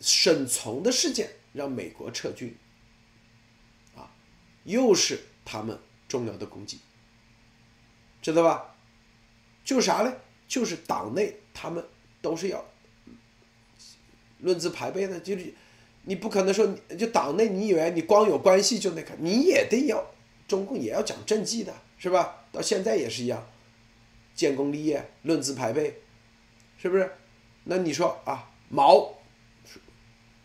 [0.00, 2.56] 沈从的事件让美国撤军，
[3.94, 4.10] 啊，
[4.64, 5.78] 又是他们
[6.08, 6.78] 重要的功绩，
[8.22, 8.76] 知道吧？
[9.64, 10.14] 就啥呢？
[10.48, 11.84] 就是党内他们
[12.22, 12.64] 都是要。
[14.40, 15.52] 论资排辈的，就是
[16.02, 16.66] 你不可能说，
[16.98, 20.12] 就党内你以为你光有关系就那个，你也得要，
[20.46, 22.44] 中共也要讲政绩的，是吧？
[22.52, 23.44] 到现在也是一样，
[24.36, 26.00] 建功立业，论资排辈，
[26.78, 27.10] 是不是？
[27.64, 29.14] 那你说啊，毛，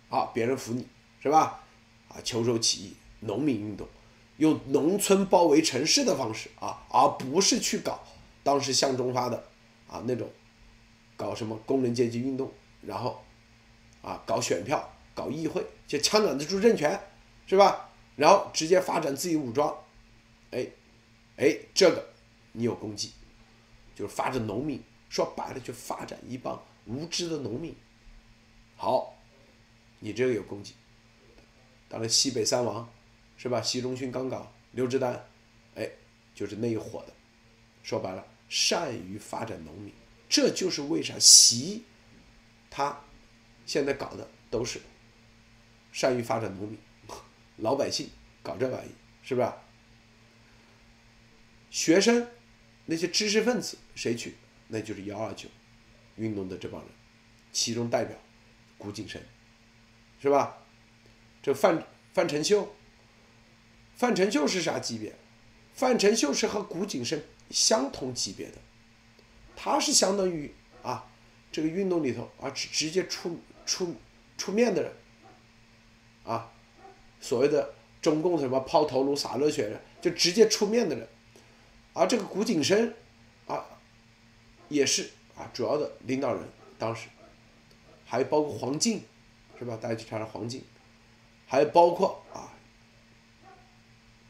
[0.10, 0.88] 啊，别人服你，
[1.22, 1.62] 是吧？
[2.08, 3.88] 啊，秋收起义，农民运动，
[4.38, 8.02] 用农村包围城市的方式啊，而不是去搞
[8.42, 9.44] 当时向忠发的
[9.88, 10.28] 啊那种，
[11.16, 13.24] 搞什么工人阶级运动，然后。
[14.04, 17.00] 啊，搞选票，搞议会，就枪杆子住政权，
[17.46, 17.88] 是吧？
[18.16, 19.78] 然后直接发展自己武装，
[20.50, 20.66] 哎，
[21.38, 22.04] 哎，这个
[22.54, 23.12] 你有功绩，
[24.02, 27.76] 就是发展农民，说白了就发展一帮无知的农民。
[28.76, 29.16] 好，
[29.99, 30.74] 你这个有功绩。
[31.88, 32.91] 当然，西北三王，
[33.38, 33.62] 是吧？
[33.62, 35.24] 习仲勋刚搞，刘志丹，
[35.76, 35.88] 哎，
[36.34, 37.14] 就是那一伙的。
[37.84, 39.93] 说白了，善于发展农民，
[40.28, 41.84] 这就是为啥习
[42.72, 43.02] 他。
[43.68, 44.82] 现在搞的都是
[45.91, 46.80] 善于发展农民、
[47.58, 48.10] 老百姓
[48.41, 48.89] 搞这玩意，
[49.22, 49.54] 是不是？
[51.70, 52.28] 学生
[52.92, 54.36] 那些知识分子谁去？
[54.68, 55.48] 那就是幺二九
[56.18, 56.89] 运动的这帮人，
[57.54, 58.18] 其中代表
[58.78, 59.22] 古井生，
[60.22, 60.58] 是吧？
[61.42, 62.76] 这范范成秀，
[63.96, 65.16] 范成秀是啥级别？
[65.74, 68.58] 范成秀是和古井生相同级别的，
[69.56, 71.10] 他是相当于啊
[71.50, 73.39] 这个运动里头啊直直接出。
[73.64, 73.96] 出
[74.38, 74.92] 出面的人，
[76.26, 76.52] 啊，
[77.22, 81.08] 所谓的中共什么抛头颅洒热血的，就直接出面的人，
[81.94, 82.94] 而这个谷景生，
[83.48, 83.66] 啊，
[84.70, 87.10] 也是啊主要的领导人，当时，
[88.06, 89.04] 还包括黄静，
[89.60, 89.78] 是吧？
[89.82, 90.64] 大家去查查黄静，
[91.46, 92.54] 还包括啊，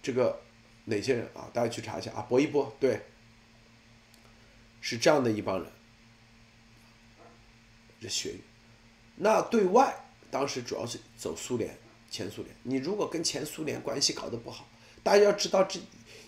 [0.01, 0.41] 这个
[0.85, 1.49] 哪些人啊？
[1.53, 3.01] 大家去查一下啊，薄一波对，
[4.81, 5.71] 是这样的一帮人，
[8.01, 8.41] 这血雨。
[9.15, 9.95] 那对外
[10.31, 11.77] 当时主要是走苏联、
[12.09, 12.55] 前苏联。
[12.63, 14.67] 你如果跟前苏联关系搞得不好，
[15.03, 15.79] 大家要知道，这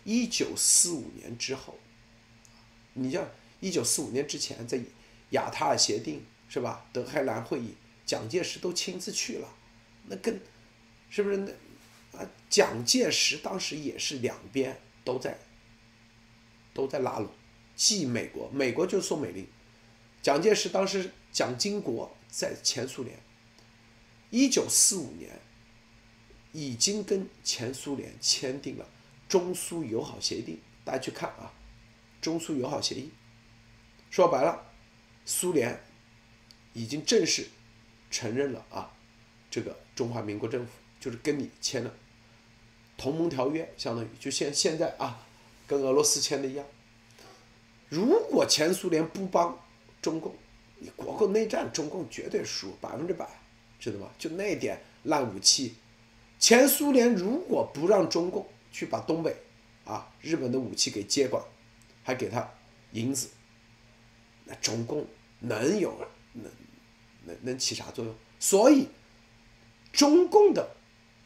[0.03, 1.77] 一九四五年之后，
[2.93, 3.29] 你像
[3.59, 4.79] 一九四五年之前，在
[5.29, 6.85] 雅塔尔协定是吧？
[6.91, 7.75] 德黑兰会议，
[8.05, 9.47] 蒋介石都亲自去了，
[10.07, 10.41] 那跟
[11.09, 11.51] 是不是那
[12.19, 12.29] 啊？
[12.49, 15.37] 蒋介石当时也是两边都在
[16.73, 17.29] 都在拉拢，
[17.75, 19.47] 继美国，美国就是宋美龄，
[20.21, 22.15] 蒋介石当时蒋经国。
[22.35, 23.15] 在前苏联，
[24.31, 25.39] 一九四五年
[26.51, 28.89] 已经跟前苏联签订了
[29.33, 30.59] 中苏友好协定。
[30.85, 31.51] 大家去看啊，
[32.21, 33.09] 中苏友好协议，
[34.11, 34.63] 说白了，
[35.25, 35.81] 苏联
[36.73, 37.47] 已经正式
[38.11, 38.93] 承认了啊，
[39.49, 41.91] 这个中华民国政府就是跟你签了
[42.95, 45.25] 同盟条约，相当于就现现在啊，
[45.65, 46.63] 跟俄罗斯签的一样。
[47.89, 49.57] 如果前苏联不帮
[49.99, 50.35] 中共，
[50.77, 53.27] 你国共内战，中共绝对输百分之百，
[53.79, 54.11] 知道吗？
[54.19, 55.73] 就那点烂武器，
[56.37, 59.33] 前苏联如果不让中共去把东北
[59.85, 61.41] 啊日本的武器给接管，
[62.03, 62.51] 还给他
[62.91, 63.29] 银子，
[64.43, 65.07] 那中共
[65.39, 65.97] 能有
[66.33, 66.51] 能
[67.23, 68.13] 能能起啥作用？
[68.37, 68.89] 所以
[69.93, 70.75] 中共的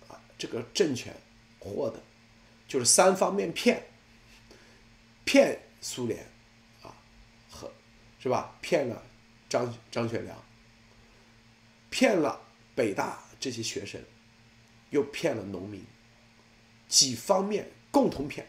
[0.07, 1.11] 啊这个政权
[1.57, 1.99] 获得
[2.67, 3.87] 就是三方面骗，
[5.25, 6.23] 骗苏联
[6.83, 6.93] 啊
[7.49, 7.73] 和
[8.19, 8.55] 是吧？
[8.61, 9.01] 骗了。
[9.49, 10.43] 张张学良
[11.89, 12.37] 骗了
[12.75, 14.03] 北大这些学生，
[14.89, 15.81] 又骗了农民，
[16.87, 18.47] 几方面共同骗，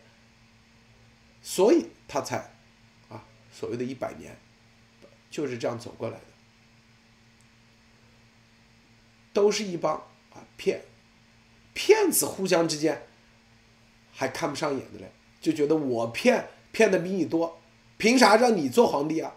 [1.42, 2.54] 所以他才
[3.08, 4.36] 啊所谓的一百年
[5.30, 6.24] 就是这样走过来的，
[9.32, 9.96] 都是一帮
[10.30, 10.84] 啊骗
[11.74, 13.06] 骗子互相之间
[14.12, 17.60] 还看不上眼的嘞，就觉得我骗骗的比你多，
[17.96, 19.34] 凭啥让你做皇帝啊？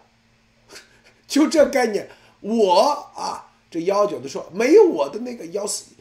[1.26, 2.80] 就这概念，我
[3.14, 5.92] 啊这幺九的说没有我的那个幺四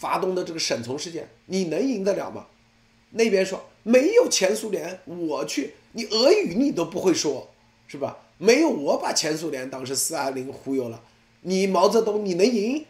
[0.00, 2.46] 发动的这个沈从事件，你能赢得了吗？
[3.10, 7.50] 那边说没有前苏联，我去，你俄语你都不会说，
[7.86, 8.16] 是吧？
[8.38, 11.02] 没有我把前苏联当时四二零忽悠了，
[11.42, 12.86] 你毛泽东你能赢？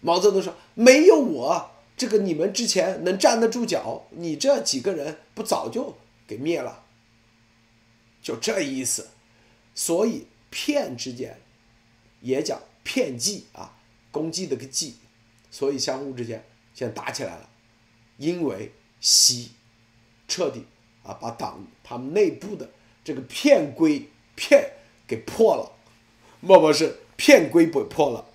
[0.00, 5.96] 毛泽东说没有我，这个你们之前能站得住脚，你这几个人不早就
[6.28, 6.84] 给灭了？
[8.22, 9.08] 就这意思。
[9.74, 11.36] 所以骗之间
[12.20, 13.76] 也讲骗计啊，
[14.12, 14.94] 攻击的个计，
[15.54, 16.44] 所以相互之间
[16.74, 17.48] 现在打起来了，
[18.16, 19.52] 因为习
[20.26, 20.64] 彻底
[21.04, 22.68] 啊把党他们内部的
[23.04, 24.72] 这个骗规骗
[25.06, 25.70] 给破了，
[26.40, 28.26] 莫不是骗规被破了。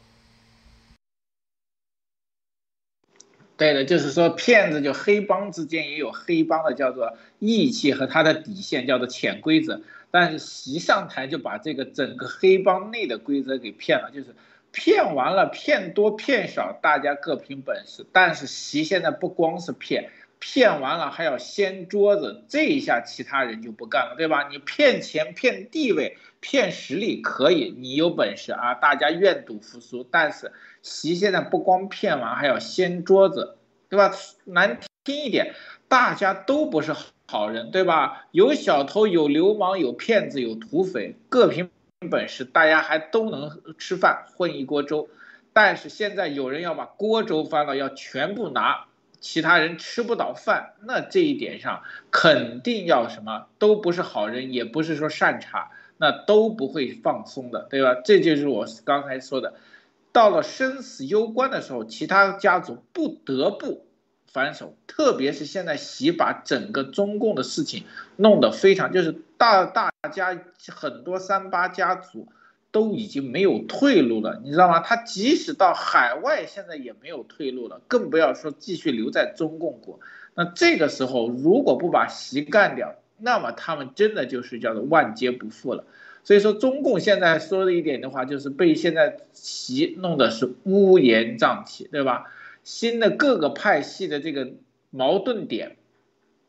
[3.58, 9.82] 对的，就是说骗子就黑帮之间也有黑帮的叫做义气和他的底线叫做潜规则。
[10.10, 14.34] 但是习上台就把这个整个黑帮内的规则给骗了，就是
[14.72, 18.06] 骗完了，骗多骗少大家各凭本事。
[18.12, 20.10] 但是习现在不光是骗，
[20.40, 24.48] 骗完了还要掀桌子，这一下其他人就不干了，对吧？
[24.50, 30.08] 你骗钱、骗地位、骗实力可以，你有本事啊，大家愿赌服输。
[30.10, 30.52] 但是
[30.82, 33.58] 习现在不光骗完，还要掀桌子，
[33.90, 34.12] 对吧？
[34.46, 35.54] 难听一点，
[35.88, 36.96] 大家都不是。
[37.32, 38.26] 好人对吧？
[38.32, 41.70] 有小偷，有流氓，有骗子，有土匪，各凭
[42.08, 45.10] 本事，大家还都能吃饭，混一锅粥。
[45.52, 48.86] 但是现在有人要把锅粥翻了，要全部拿，
[49.20, 53.48] 其他人吃不到饭，那这一点上肯定要什么？
[53.58, 57.96] 都不是好人，也不是说善茬，那都不会放松的，对吧？
[58.06, 59.56] 这就是我刚才说的，
[60.14, 63.86] 到了生死攸关的时候，其他家族不得不。
[64.32, 67.84] 反手，特别是现在习把整个中共的事情
[68.16, 72.28] 弄得非常，就是大大家很多三八家族
[72.72, 74.80] 都已经没有退路了，你知道吗？
[74.80, 80.00] 他即使到海外，现在也没有退路了，更不要说继续留在中共国。
[80.36, 85.84] 那这个时候，如果不把习干掉，那么他们真的就是叫做万劫不复了。
[86.24, 92.26] 所以说，中共现在说的一点的话，就是被现在习弄的是乌烟瘴气，对吧？
[92.64, 94.54] 新的各个派系的这个
[94.90, 95.78] 矛盾点，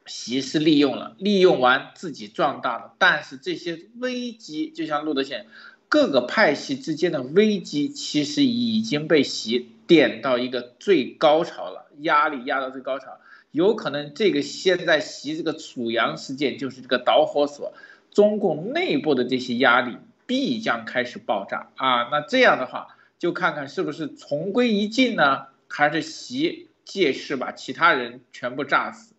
[0.06, 2.94] 习是利用了，利用完自己壮大了。
[2.98, 5.46] 但是这些危机，就像路德线，
[5.88, 13.18] 各个派系之间的危机，其实已经被习点到一个最高潮了，压力压到最高潮。
[13.52, 17.72] 有可能这个现在习这个楚阳事件就是这个导火索，
[18.12, 19.96] 中共内部的这些压力
[20.26, 22.08] 必将开始爆炸啊！
[22.12, 25.46] 那这样的话，就看看是不是重归一尽呢？
[25.71, 29.14] 还是习借势把其他人全部炸死。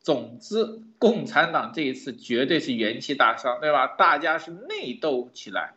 [0.00, 3.86] 总之，共产党这一次绝对是元气大伤，对吧？
[3.86, 5.72] 大家是内斗起来。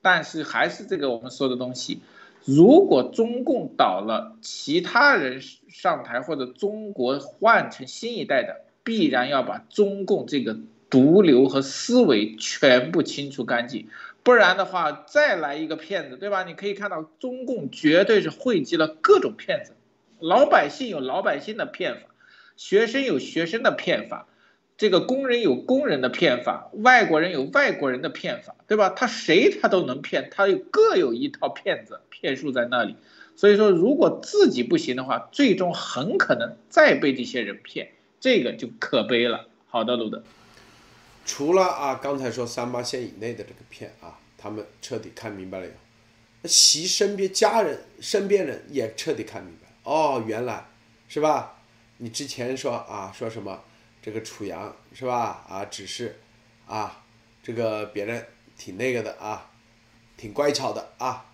[0.00, 2.00] 但是还是这个我们说的东西，
[2.44, 10.56] 如果中共倒了，其他人上台或者中国换成新一代的，必然要把中共这个
[10.90, 13.88] 毒瘤和思维全部清除干净。
[14.24, 16.44] 不然的话，再来一个骗子，对吧？
[16.44, 19.74] 你可以看到，中共绝对是汇集了各种骗子，
[20.18, 22.08] 老百姓有老百姓的骗法，
[22.56, 24.26] 学生有学生的骗法，
[24.78, 28.88] 这个工人有工人的骗法，外国人有外国人的骗法，对吧？
[28.88, 32.96] 他谁他都能骗，他有各有一套骗子骗术在那里。
[33.36, 37.90] 所以说，如果自己不行的话，最终很可能再被这些人骗，
[38.20, 39.48] 这个就可悲了。
[39.66, 40.22] 好的，鲁德。
[41.24, 45.66] 除了啊，刚才说三八线以内的这个片啊，他们彻底看明白了。
[46.42, 49.68] 那习身边家人、身边人也彻底看明白。
[49.84, 50.66] 哦，原来
[51.08, 51.58] 是吧？
[51.98, 53.64] 你之前说啊，说什么
[54.02, 55.44] 这个楚阳是吧？
[55.48, 56.20] 啊，只是
[56.66, 57.02] 啊，
[57.42, 58.26] 这个别人
[58.58, 59.50] 挺那个的啊，
[60.16, 61.32] 挺乖巧的啊。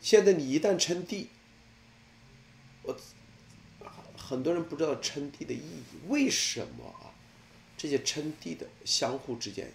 [0.00, 1.28] 现在你一旦称帝，
[2.82, 2.96] 我
[4.16, 7.11] 很多人不知道称帝的意义，为什么啊？
[7.82, 9.68] 这些称帝的相互之间，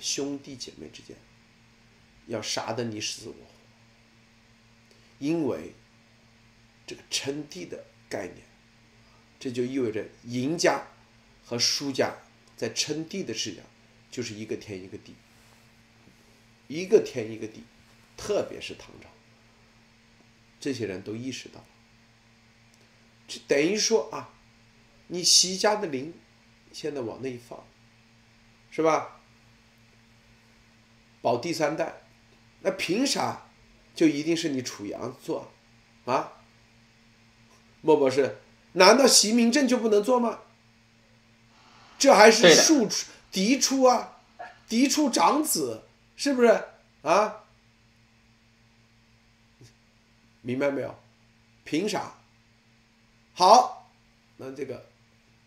[0.00, 1.16] 兄弟姐妹之间，
[2.26, 3.50] 要杀得你死我活，
[5.20, 5.72] 因为
[6.88, 8.38] 这个称帝的概念，
[9.38, 10.88] 这就意味着赢家
[11.44, 12.16] 和输家
[12.56, 13.64] 在称帝的事上
[14.10, 15.14] 就是一个天一个地，
[16.66, 17.62] 一个天一个地，
[18.16, 19.08] 特别是唐朝，
[20.58, 21.66] 这些人都意识到了，
[23.46, 24.34] 等于说啊，
[25.06, 26.12] 你习家的灵。
[26.76, 27.58] 现在往那一放，
[28.70, 29.22] 是吧？
[31.22, 32.02] 保第三代，
[32.60, 33.46] 那凭啥
[33.94, 35.50] 就一定是你楚阳做
[36.04, 36.34] 啊？
[37.80, 38.36] 莫博士，
[38.72, 40.40] 难道习明正就不能做吗？
[41.98, 44.18] 这还是庶出嫡出啊，
[44.68, 45.84] 嫡出长子，
[46.14, 46.62] 是不是
[47.00, 47.44] 啊？
[50.42, 50.94] 明白没有？
[51.64, 52.18] 凭啥？
[53.32, 53.90] 好，
[54.36, 54.90] 那这个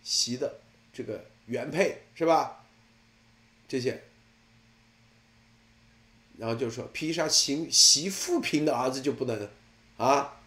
[0.01, 0.61] 习的
[0.99, 2.65] 这个原配是吧？
[3.69, 4.03] 这些，
[6.37, 9.49] 然后就说凭啥习习富平的儿子就不能
[9.95, 10.41] 啊？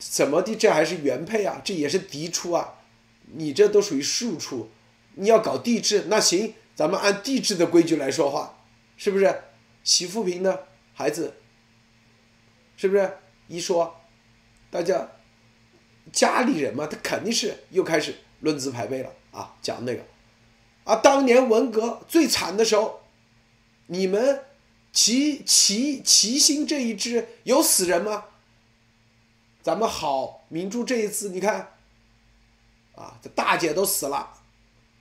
[0.00, 0.56] 怎么的？
[0.56, 1.62] 这还是原配啊？
[1.64, 2.80] 这也是嫡出啊？
[3.26, 4.68] 你这都属于庶出，
[5.14, 8.64] 你要搞帝制，那行，咱们按帝制的规矩来说话，
[8.96, 9.44] 是不是？
[9.84, 11.36] 习富平的孩子，
[12.76, 13.18] 是不是？
[13.46, 14.00] 一说，
[14.68, 15.12] 大家
[16.10, 20.04] 家里人嘛，他肯定是又开始论资排辈了啊，讲那个，
[20.84, 23.00] 啊，当年文革最惨的时候，
[23.86, 24.44] 你们
[24.92, 28.24] 齐齐齐心这一支有死人吗？
[29.62, 31.74] 咱们好明珠这一次，你看，
[32.94, 34.42] 啊，这大姐都死了，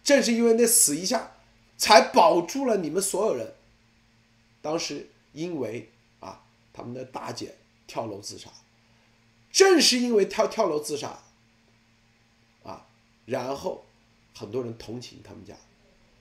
[0.04, 1.32] 正是因为那死一下，
[1.78, 3.56] 才保住了你们所有人。
[4.62, 5.90] 当时因为
[6.20, 6.42] 啊，
[6.74, 7.56] 他们的大姐
[7.88, 8.50] 跳楼自杀，
[9.50, 11.20] 正是因为跳跳楼自杀，
[13.30, 13.86] 然后
[14.36, 15.54] 很多人同情他们家，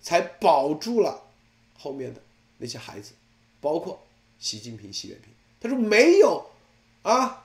[0.01, 1.23] 才保住了
[1.77, 2.21] 后面的
[2.59, 3.13] 那些孩子，
[3.61, 4.07] 包括
[4.39, 5.33] 习近平、习近平。
[5.61, 6.51] 他说没有
[7.03, 7.45] 啊。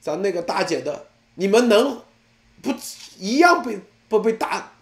[0.00, 2.02] 咱那个大姐的，你们能
[2.62, 2.72] 不
[3.18, 3.78] 一样被
[4.08, 4.72] 不被打？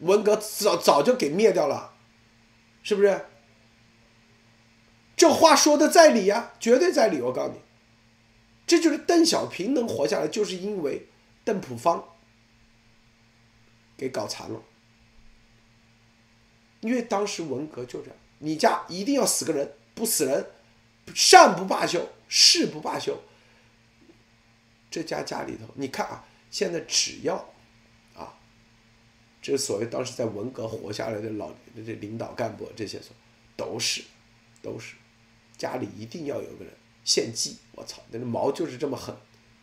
[0.00, 1.94] 文革早早就给灭掉了，
[2.82, 3.24] 是不是？
[5.16, 7.22] 这话说的在理呀，绝对在理。
[7.22, 7.60] 我告诉你，
[8.66, 11.08] 这就是邓小平能活下来，就是因为
[11.42, 12.09] 邓朴方
[14.00, 14.62] 给搞残了。
[16.80, 20.46] 因为当时文革就这样，你家一定要死个人，不死人，
[21.14, 23.20] 善不罢休，誓不罢休。
[24.90, 27.36] 这家家里头，你看啊，现在只要，
[28.16, 28.38] 啊，
[29.42, 32.98] 这所谓当时在文革活下来的老这领导干部这些，
[33.54, 34.02] 都是，
[34.62, 34.94] 都是，
[35.58, 36.72] 家里一定要有个人
[37.04, 37.58] 献祭。
[37.72, 39.14] 我操，那个毛就是这么狠，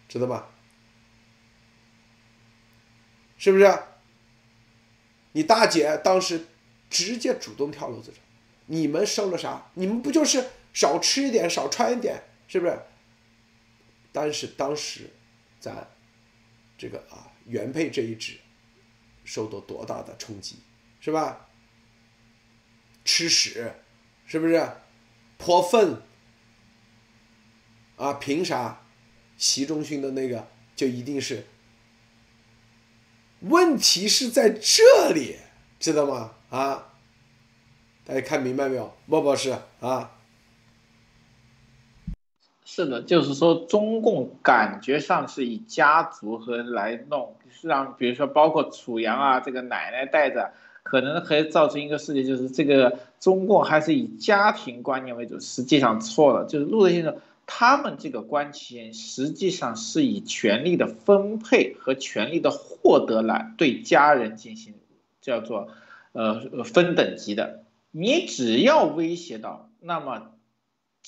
[0.08, 0.48] 知道吧？
[3.40, 3.66] 是不是？
[5.34, 6.46] 你大姐当时
[6.90, 8.18] 直接主动跳楼自杀，
[8.66, 9.70] 你们生了啥？
[9.76, 12.80] 你们不就是少吃一点，少穿一点，是不是？
[14.12, 15.10] 但是当时。
[15.60, 15.88] 咱
[16.78, 18.38] 这个啊，原配这一支
[19.26, 20.58] 受到多大的冲击，
[21.00, 21.48] 是吧？
[23.04, 23.74] 吃屎，
[24.28, 24.64] 是不是？
[25.40, 26.00] 泼粪
[27.96, 28.14] 啊？
[28.14, 28.84] 凭啥？
[29.36, 31.44] 习仲勋的那个就一定是？
[33.42, 35.36] 问题是在这里，
[35.80, 36.32] 知道吗？
[36.50, 36.84] 啊？
[38.06, 38.94] 大家看明白没有？
[39.06, 40.12] 莫博士啊？
[42.64, 50.52] 是的，就是说中共感觉上是以家族和来弄，是让比如说包括楚阳啊，这个奶奶带着，
[50.84, 56.46] 可能可以造成一个事情，就是这个中共还是以家庭观念为主，实际上错了。
[56.46, 57.16] 就是陆德先生
[57.48, 64.76] 他们这个官衔，实际上是以权力的分配和权力的获得来对家人进行
[65.22, 65.70] 叫做
[66.12, 67.64] 呃分等级的。
[67.90, 70.34] 你只要威胁到，那么。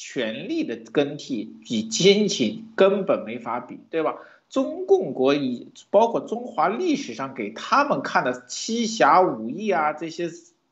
[0.02, 4.16] 权力的更替比亲情根本没法比，对吧？
[4.50, 10.30] 中共国以包括中华历史上给他们看的七侠五义啊，这些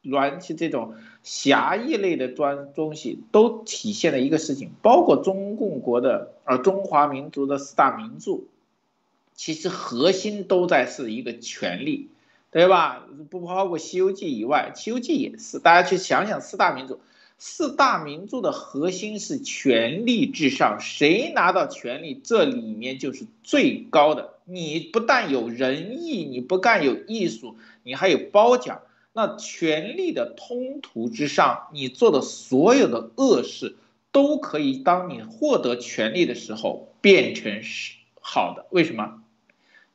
[0.07, 8.41] 乱七这种侠义类的专东西，都体现了一个事情，包括中共国的呃中华民族的四大名著，
[9.35, 12.09] 其实核心都在是一个权力，
[12.51, 13.05] 对吧？
[13.29, 16.99] 不包括《西游记》以外，《西游记》也是，大家去想想四大名著。
[17.39, 24.33] 四大名著的核心是权力至上，谁拿到权力，这里面就是最高的。
[24.45, 28.81] 你不但有仁义，你不但有艺术，你还有褒奖。
[29.17, 33.75] 那权力的通途之上，你做的所有的恶事，
[34.11, 38.67] 都可以当你获得权力的时候变成是好的。
[38.69, 39.23] 为什么？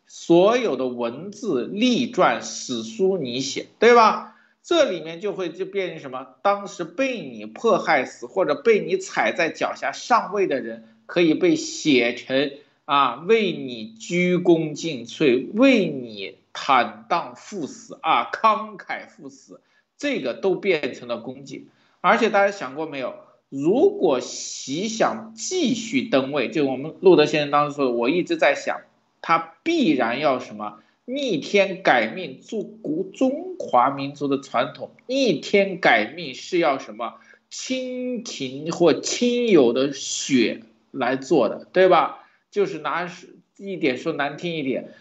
[0.09, 4.37] 所有的文字、历传、史书你写，对吧？
[4.61, 6.27] 这里面就会就变成什么？
[6.43, 12.51] 当时被你迫害死或者被你踩在脚下上位的人，可以被写成
[12.87, 19.61] 啊，为你鞠躬尽瘁，为你坦荡赴死啊，慷慨赴死，
[19.97, 21.69] 这个都变成了功绩。
[22.01, 23.15] 而且大家想过没有？
[23.49, 28.81] 如果习想继续登位，就我们路德先生当时说的，我一直在想，
[29.21, 30.81] 他必然要什么？
[31.05, 34.93] 逆天改命，做古中华民族的传统。
[35.07, 37.15] 逆天改命是要什么
[37.51, 42.25] 亲情或亲友的血来做的，对吧？
[42.51, 43.11] 就是拿
[43.57, 44.95] 一点说难听一点，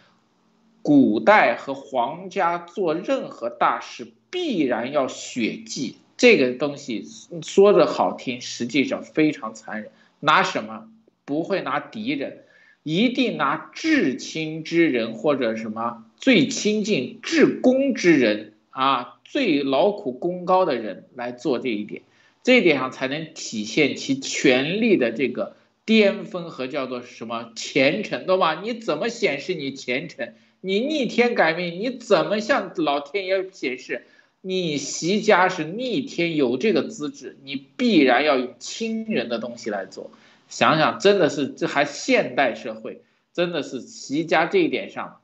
[0.81, 7.05] 古代和皇家做任何大事必然要血祭，这个东西
[7.43, 9.91] 说着好听，实际上非常残忍。
[10.19, 10.87] 拿什么？
[11.23, 12.39] 不会拿敌人，
[12.83, 22.01] 一定拿至亲之人或者什么最亲近、至公之人啊，最劳苦功高的人来做这一点，
[22.43, 25.55] 这一点上才能体现其权力的这个
[25.85, 28.59] 巅峰和叫做什么虔诚，懂吧？
[28.61, 30.33] 你怎么显示你虔诚？
[30.61, 34.07] 你逆天改命，你怎么向老天爷显示？
[34.43, 40.09] 你习家是逆天有这个资质，你必然要用亲人的东西来做。
[40.49, 45.21] 想想，真的是这还现代社会，真的是习家这一点上，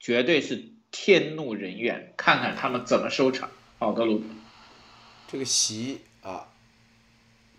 [0.00, 2.14] 绝对是天怒人怨。
[2.16, 3.50] 看看他们怎么收场。
[3.78, 4.22] 好的，路。
[5.28, 6.48] 这个习啊，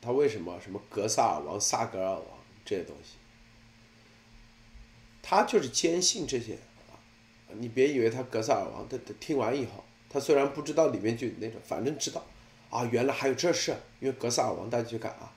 [0.01, 2.25] 他为什么什么格萨尔王、萨格尔王
[2.65, 3.13] 这些东西？
[5.21, 6.57] 他就是坚信这些。
[7.59, 9.83] 你别以为他格萨尔王，他他听完以后。
[10.09, 12.23] 他虽然不知道里面就那种，反正知道，
[12.69, 15.33] 啊，原来还有这事，因为格萨尔王大家去看啊，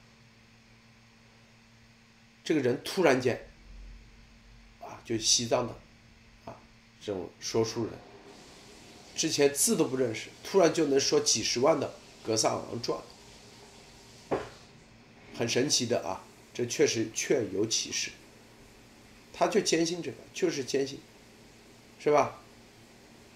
[2.45, 3.49] 这个人突然间，
[4.83, 5.75] 啊，就西藏的，
[6.45, 6.55] 啊，
[7.01, 7.95] 这种说书人，
[9.17, 13.01] 之前字都不认识，突然就能说几十万的格萨尔王传，
[15.35, 16.23] 很神奇的啊，
[16.53, 18.11] 这确实确有其事，
[19.33, 21.01] 他就坚信这个，就是坚信，
[22.07, 22.39] 是吧？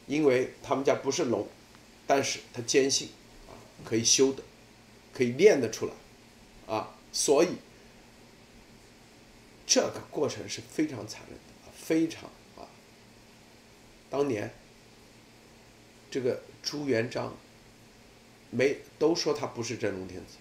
[0.07, 1.45] 因为他们家不是龙，
[2.07, 3.09] 但是他坚信，
[3.49, 3.51] 啊，
[3.85, 4.45] 可以修的，
[5.13, 5.93] 可以练得出来，
[6.73, 7.49] 啊，所以
[9.67, 12.63] 这个过程是非常残忍的，非常啊。
[14.09, 14.55] 当年
[16.13, 17.37] 这个朱元璋
[18.53, 20.37] 没都说他不是真龙天子，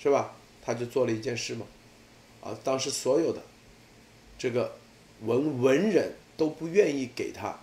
[0.00, 0.34] 是吧？
[0.64, 1.64] 他就做了一件事嘛，
[2.40, 3.40] 啊，当时所有的
[4.36, 4.76] 这个
[5.20, 7.48] 文文人都不愿意给他。
[7.48, 7.60] 啊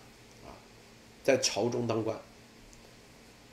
[1.28, 2.18] 在朝中当官，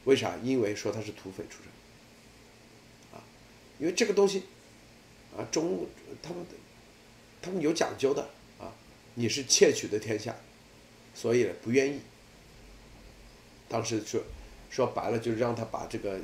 [0.04, 0.36] 为啥？
[0.44, 3.18] 因为说他是土匪出身，啊，
[3.80, 4.44] 因为这个东西，
[5.36, 5.84] 啊，中
[6.22, 6.46] 他们
[7.42, 8.22] 他们有讲究的
[8.60, 8.70] 啊，
[9.14, 10.36] 你是窃取的天下，
[11.16, 12.00] 所以不愿意。
[13.68, 14.22] 当时说
[14.70, 16.20] 说白了，就是让他把这个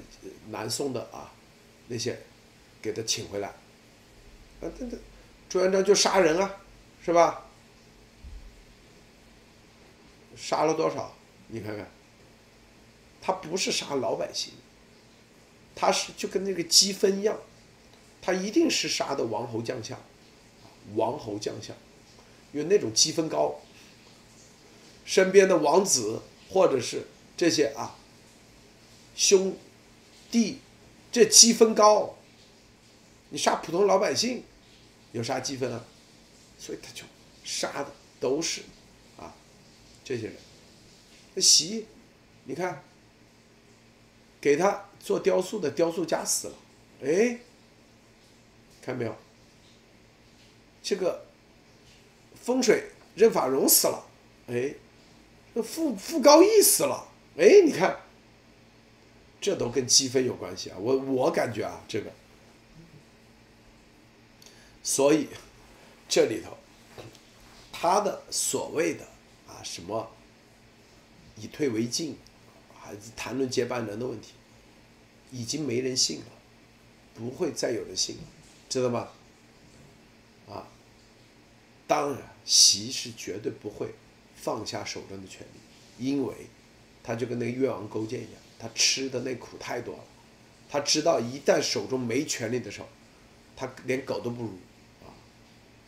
[0.51, 1.33] 南宋的啊
[1.89, 2.17] 那些
[2.81, 3.49] 给他请回来，
[4.61, 4.97] 啊，这这
[5.49, 6.61] 朱元璋就杀人啊，
[7.05, 7.50] 是吧？
[10.37, 11.15] 杀了多少？
[11.49, 11.91] 你看看，
[13.21, 14.53] 他不是杀老百姓，
[15.75, 17.39] 他是就跟那个积分一样，
[18.23, 20.01] 他一定是杀的王侯将相，
[20.95, 21.75] 王侯将相，
[22.53, 23.61] 因为那种积分高，
[25.05, 27.97] 身边的王子或者是这些啊
[29.17, 29.57] 兄
[30.31, 30.61] 弟，
[31.11, 32.17] 这积分高，
[33.31, 34.45] 你杀普通老百姓
[35.13, 35.85] 有啥积分啊？
[36.59, 37.05] 所以他就
[37.43, 38.63] 杀的都是
[40.11, 40.35] 这些人。
[41.35, 41.87] 那习，
[42.43, 42.83] 你看，
[44.41, 46.55] 给他做雕塑的雕塑家死了，
[47.05, 47.39] 哎，
[48.83, 49.17] 看没有？
[50.83, 51.27] 这个
[52.35, 54.05] 风水任法荣死了，
[54.49, 54.75] 哎，
[55.55, 57.07] 那傅傅高义死了，
[57.39, 58.01] 哎，你看，
[59.41, 60.77] 这都跟积分有关系啊！
[60.77, 62.11] 我我感觉啊，这个，
[64.83, 65.29] 所以
[66.09, 66.59] 这里头，
[67.71, 69.07] 他的所谓的
[69.63, 70.11] 什么？
[71.37, 72.17] 以退为进，
[72.79, 74.33] 还是谈论接班人的问题，
[75.31, 76.27] 已经没人信了，
[77.15, 78.23] 不会再有人信了，
[78.69, 79.09] 知道吗？
[80.49, 80.67] 啊，
[81.87, 83.95] 当然，习是绝对不会
[84.35, 86.35] 放下手中的权力，因为
[87.03, 90.05] 他就跟那个越王勾践一样，他吃的那苦太多了，
[90.69, 92.89] 他知道一旦手中没权力的时候，
[93.57, 94.51] 他连狗都不如，
[95.03, 95.09] 啊，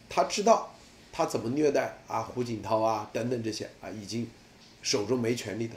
[0.08, 0.71] 他知道
[1.12, 4.26] 他怎么虐待啊胡锦涛啊等等这些啊已经。
[4.84, 5.76] 手中没权力的，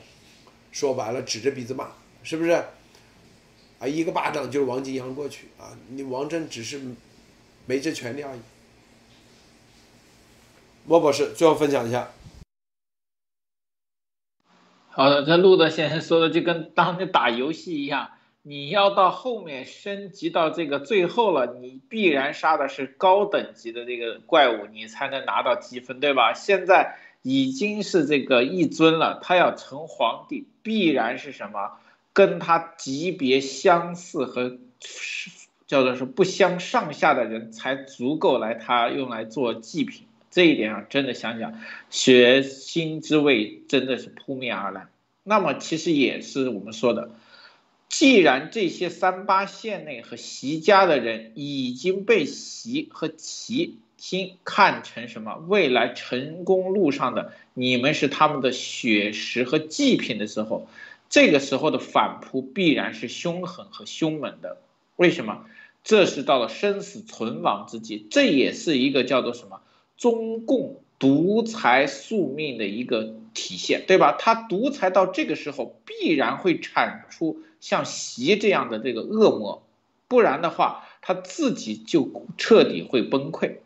[0.71, 1.91] 说白了指着鼻子骂，
[2.23, 2.49] 是不是？
[3.77, 5.77] 啊，一个巴掌就是王金阳过去啊！
[5.89, 6.81] 你王震只是
[7.67, 8.39] 没这权利而已。
[10.85, 12.09] 莫博士最后分享一下。
[14.89, 18.09] 好的，这路德先生说的就跟当年打游戏一样，
[18.47, 26.33] 你要到后面升级到这个最后了，你必然杀的是高等级的这个怪物，你才能拿到积分，对吧？
[26.33, 26.97] 现在。
[27.27, 31.71] 已经是这个一尊了，他要成皇帝，必然是什么？
[32.13, 34.59] 跟他级别相似和
[35.65, 40.05] 叫做是不相上下的人才足够来他用来做祭品。
[40.29, 41.59] 这一点上，真的想想，
[41.89, 44.85] 血腥之味真的是扑面而来。
[45.23, 47.09] 那么其实也是我们说的，
[47.89, 53.77] 既然这些三八线内和习家的人已经被习和齐。
[53.97, 55.43] 心看成什么？
[55.47, 60.67] 未来成功路上的你们是他们的血食和祭品的时候，
[61.09, 64.57] 这个时候的反扑必然是凶狠和凶猛的。
[64.97, 65.45] 为什么？
[65.83, 69.61] 这是到了生死存亡之际，这也是一个叫做什么
[69.97, 74.17] 中共独裁宿命的一个体现，对吧？
[74.19, 79.63] 他独裁到这个时候，必然会产出像习这样的这个恶魔，
[80.07, 83.57] 不然的话，他自己就彻底会崩溃，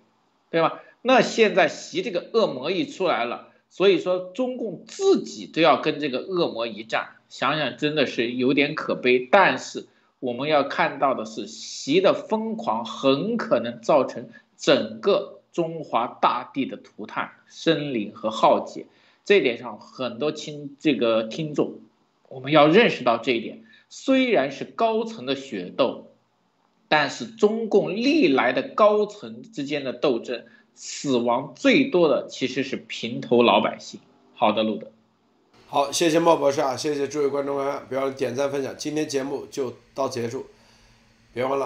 [0.50, 0.80] 对吧？
[1.02, 9.88] 那现在习这个恶魔一出来了，所以说中共自己都要跟这个恶魔一战，想想真的是有点可悲，但是。
[10.22, 14.28] 我们要看到的是，习的疯狂很可能造成
[14.58, 18.86] 整个中华大地的涂炭、生灵和浩劫。
[19.24, 21.76] 这点上，很多听这个听众，
[22.28, 23.64] 我们要认识到这一点。
[23.90, 26.11] 虽然是高层的血斗，
[26.88, 30.45] 但是中共历来的高层之间的斗争，
[30.76, 33.99] 死亡最多的其实是平头老百姓。
[34.36, 34.91] 好的，路德。
[35.68, 40.45] 好，谢谢莫博士啊，谢谢诸位观众朋友，别忘了点赞分享，今天节目就到结束，
[41.34, 41.57] 别忘了。